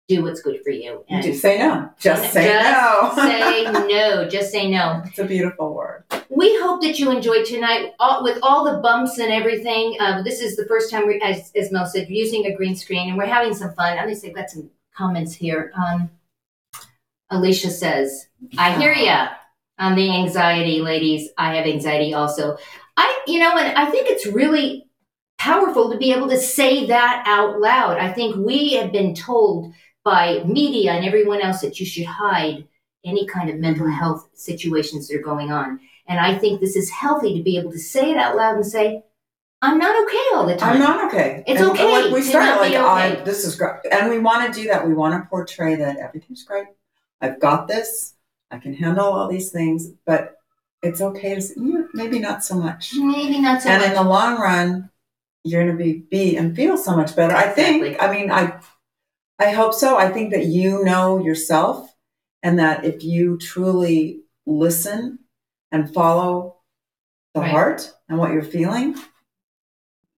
do 0.09 0.23
what's 0.23 0.41
good 0.41 0.61
for 0.63 0.71
you. 0.71 1.03
And 1.07 1.23
do 1.23 1.33
say 1.33 1.57
no. 1.57 1.89
Just 1.97 2.33
say 2.33 2.47
just 2.47 3.17
no. 3.17 3.23
say 3.29 3.63
no. 3.71 4.27
Just 4.27 4.51
say 4.51 4.69
no. 4.69 5.01
it's 5.05 5.19
a 5.19 5.25
beautiful 5.25 5.73
word. 5.73 6.03
We 6.29 6.59
hope 6.59 6.81
that 6.81 6.99
you 6.99 7.11
enjoyed 7.11 7.45
tonight 7.45 7.93
all, 7.99 8.23
with 8.23 8.39
all 8.43 8.65
the 8.65 8.79
bumps 8.81 9.17
and 9.19 9.31
everything. 9.31 9.95
Um, 9.99 10.23
this 10.23 10.41
is 10.41 10.57
the 10.57 10.65
first 10.65 10.91
time, 10.91 11.07
we, 11.07 11.21
as, 11.21 11.51
as 11.55 11.71
Mel 11.71 11.85
said, 11.85 12.09
using 12.09 12.45
a 12.45 12.55
green 12.55 12.75
screen, 12.75 13.07
and 13.09 13.17
we're 13.17 13.25
having 13.25 13.53
some 13.53 13.73
fun. 13.73 13.97
At 13.97 14.07
least 14.07 14.25
I've 14.25 14.35
got 14.35 14.49
some 14.49 14.69
comments 14.95 15.33
here. 15.33 15.71
Um, 15.75 16.09
Alicia 17.29 17.71
says, 17.71 18.27
"I 18.57 18.77
hear 18.77 18.93
ya 18.93 19.29
on 19.79 19.95
the 19.95 20.09
anxiety, 20.09 20.81
ladies. 20.81 21.29
I 21.37 21.55
have 21.55 21.65
anxiety 21.65 22.13
also. 22.13 22.57
I, 22.95 23.23
you 23.27 23.39
know, 23.39 23.57
and 23.57 23.77
I 23.77 23.89
think 23.89 24.09
it's 24.09 24.25
really 24.25 24.85
powerful 25.37 25.91
to 25.91 25.97
be 25.97 26.13
able 26.13 26.29
to 26.29 26.37
say 26.37 26.85
that 26.87 27.23
out 27.27 27.59
loud. 27.59 27.97
I 27.97 28.11
think 28.11 28.35
we 28.35 28.73
have 28.73 28.91
been 28.91 29.15
told 29.15 29.73
by 30.03 30.43
media 30.45 30.91
and 30.91 31.05
everyone 31.05 31.41
else 31.41 31.61
that 31.61 31.79
you 31.79 31.85
should 31.85 32.05
hide 32.05 32.67
any 33.05 33.25
kind 33.27 33.49
of 33.49 33.57
mental 33.57 33.85
mm-hmm. 33.85 33.95
health 33.95 34.29
situations 34.33 35.07
that 35.07 35.17
are 35.17 35.23
going 35.23 35.51
on. 35.51 35.79
And 36.07 36.19
I 36.19 36.37
think 36.37 36.59
this 36.59 36.75
is 36.75 36.89
healthy 36.89 37.37
to 37.37 37.43
be 37.43 37.57
able 37.57 37.71
to 37.71 37.79
say 37.79 38.11
it 38.11 38.17
out 38.17 38.35
loud 38.35 38.55
and 38.55 38.65
say, 38.65 39.03
I'm 39.61 39.77
not 39.77 39.95
okay 40.03 40.35
all 40.35 40.45
the 40.45 40.57
time. 40.57 40.73
I'm 40.73 40.79
not 40.79 41.05
okay. 41.05 41.43
It's 41.47 41.61
And, 41.61 41.71
okay 41.71 42.03
Like 42.03 42.13
we 42.13 42.21
to 42.21 42.33
not 42.33 42.59
like 42.59 42.71
be 42.71 42.77
I 42.77 43.11
okay. 43.11 43.23
this 43.23 43.45
is 43.45 43.55
great, 43.55 43.75
and 43.89 44.09
we 44.09 44.19
want 44.19 44.53
to 44.53 44.61
do 44.61 44.67
that. 44.67 44.85
We 44.85 44.93
want 44.93 45.13
to 45.13 45.29
portray 45.29 45.75
that 45.75 45.97
everything's 45.97 46.43
great. 46.43 46.67
I've 47.21 47.39
got 47.39 47.69
this. 47.69 48.12
I 48.53 48.59
can 48.59 48.73
handle 48.73 49.05
all 49.07 49.27
these 49.27 49.51
things, 49.51 49.89
but 50.05 50.35
it's 50.83 51.01
okay 51.01 51.33
to 51.35 51.41
say, 51.41 51.55
"Yeah, 51.57 51.83
maybe 51.93 52.19
not 52.19 52.43
so 52.43 52.55
much. 52.55 52.93
Maybe 52.95 53.39
not 53.39 53.61
so 53.63 53.69
and 53.69 53.81
much. 53.81 53.89
in 53.89 53.95
the 53.95 54.03
long 54.03 54.39
run, 54.39 54.89
you're 55.43 55.63
going 55.65 55.75
to 55.75 55.83
be 55.83 55.99
be 56.11 56.37
and 56.37 56.55
feel 56.55 56.77
so 56.77 56.95
much 56.95 57.15
better. 57.15 57.35
I 57.35 57.47
think. 57.49 57.97
I 58.01 58.11
mean, 58.11 58.31
I 58.31 58.59
I 59.39 59.49
hope 59.51 59.73
so. 59.73 59.97
I 59.97 60.09
think 60.11 60.31
that 60.31 60.45
you 60.45 60.83
know 60.83 61.17
yourself, 61.23 61.93
and 62.43 62.59
that 62.59 62.85
if 62.85 63.03
you 63.03 63.37
truly 63.39 64.21
listen 64.45 65.19
and 65.71 65.91
follow 65.91 66.57
the 67.33 67.41
Right. 67.41 67.49
heart 67.49 67.91
and 68.07 68.19
what 68.19 68.31
you're 68.33 68.43
feeling, 68.43 68.95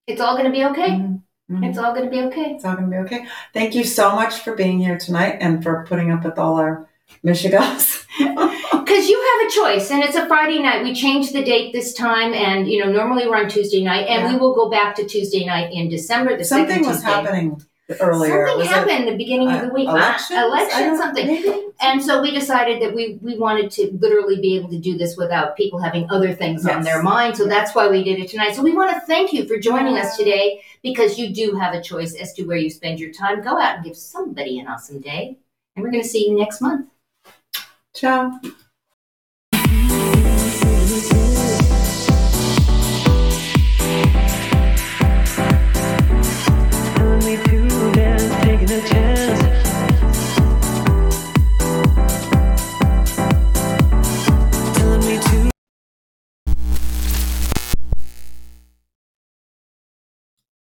It's 0.07 0.19
all 0.19 0.33
going 0.35 0.45
to 0.45 0.51
be 0.51 0.65
okay. 0.65 0.89
mhm, 0.89 1.21
mhm, 1.49 1.69
It's 1.69 1.77
all 1.77 1.93
going 1.93 2.05
to 2.05 2.11
be 2.11 2.21
okay. 2.23 2.51
it's 2.55 2.65
all 2.65 2.75
gonna 2.75 2.87
be 2.89 2.97
okay. 2.97 3.27
Thank 3.53 3.73
you 3.75 3.83
so 3.85 4.11
much 4.13 4.39
for 4.41 4.53
being 4.55 4.79
here 4.79 4.97
tonight 4.97 5.37
and 5.39 5.63
for 5.63 5.85
putting 5.87 6.11
up 6.11 6.25
with 6.25 6.37
all 6.37 6.55
our 6.57 6.87
Michigans. 7.25 8.05
Because 8.17 9.09
you 9.09 9.39
have 9.41 9.47
a 9.47 9.51
choice, 9.51 9.91
and 9.91 10.03
it's 10.03 10.15
a 10.15 10.27
Friday 10.27 10.59
night. 10.61 10.83
We 10.83 10.93
changed 10.93 11.33
the 11.33 11.43
date 11.43 11.73
this 11.73 11.93
time, 11.93 12.33
and 12.33 12.67
you 12.69 12.83
know 12.83 12.91
normally 12.91 13.27
we're 13.27 13.37
on 13.37 13.49
Tuesday 13.49 13.83
night, 13.83 14.07
and 14.07 14.31
we 14.31 14.39
will 14.39 14.53
go 14.53 14.69
back 14.69 14.95
to 14.95 15.05
Tuesday 15.05 15.45
night 15.45 15.73
in 15.73 15.89
December. 15.89 16.37
The 16.37 16.43
Something 16.45 16.85
was 16.85 16.97
Tuesday. 16.97 17.07
happening 17.07 17.61
earlier. 17.99 18.47
Something 18.47 18.57
Was 18.57 18.67
it, 18.67 18.71
happened 18.73 19.07
the 19.07 19.17
beginning 19.17 19.49
of 19.49 19.55
uh, 19.55 19.65
the 19.67 19.73
week. 19.73 19.87
Ah, 19.89 19.95
Elections? 19.95 20.39
Election, 20.39 20.97
something. 20.97 21.27
maybe? 21.27 21.61
And 21.81 22.01
so 22.01 22.21
we 22.21 22.31
decided 22.31 22.81
that 22.81 22.93
we 22.95 23.19
we 23.21 23.37
wanted 23.37 23.69
to 23.71 23.91
literally 23.99 24.39
be 24.39 24.55
able 24.55 24.69
to 24.69 24.79
do 24.79 24.97
this 24.97 25.17
without 25.17 25.57
people 25.57 25.79
having 25.79 26.09
other 26.09 26.33
things 26.33 26.65
on 26.65 26.83
their 26.83 27.03
mind. 27.03 27.37
So 27.37 27.47
that's 27.47 27.75
why 27.75 27.89
we 27.89 28.03
did 28.03 28.19
it 28.19 28.29
tonight. 28.29 28.55
So 28.55 28.61
we 28.61 28.73
want 28.73 28.93
to 28.93 29.01
thank 29.01 29.33
you 29.33 29.47
for 29.47 29.57
joining 29.57 29.97
us 29.97 30.15
today 30.15 30.61
because 30.83 31.17
you 31.19 31.33
do 31.33 31.55
have 31.55 31.73
a 31.73 31.81
choice 31.81 32.15
as 32.15 32.33
to 32.33 32.43
where 32.43 32.57
you 32.57 32.69
spend 32.69 32.99
your 32.99 33.11
time. 33.11 33.43
Go 33.43 33.59
out 33.59 33.75
and 33.77 33.83
give 33.85 33.97
somebody 33.97 34.59
an 34.59 34.67
awesome 34.67 35.01
day, 35.01 35.37
and 35.75 35.83
we're 35.83 35.91
going 35.91 36.03
to 36.03 36.09
see 36.09 36.29
you 36.29 36.37
next 36.37 36.61
month. 36.61 36.87
Ciao. 37.95 38.39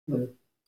telling 0.09 0.38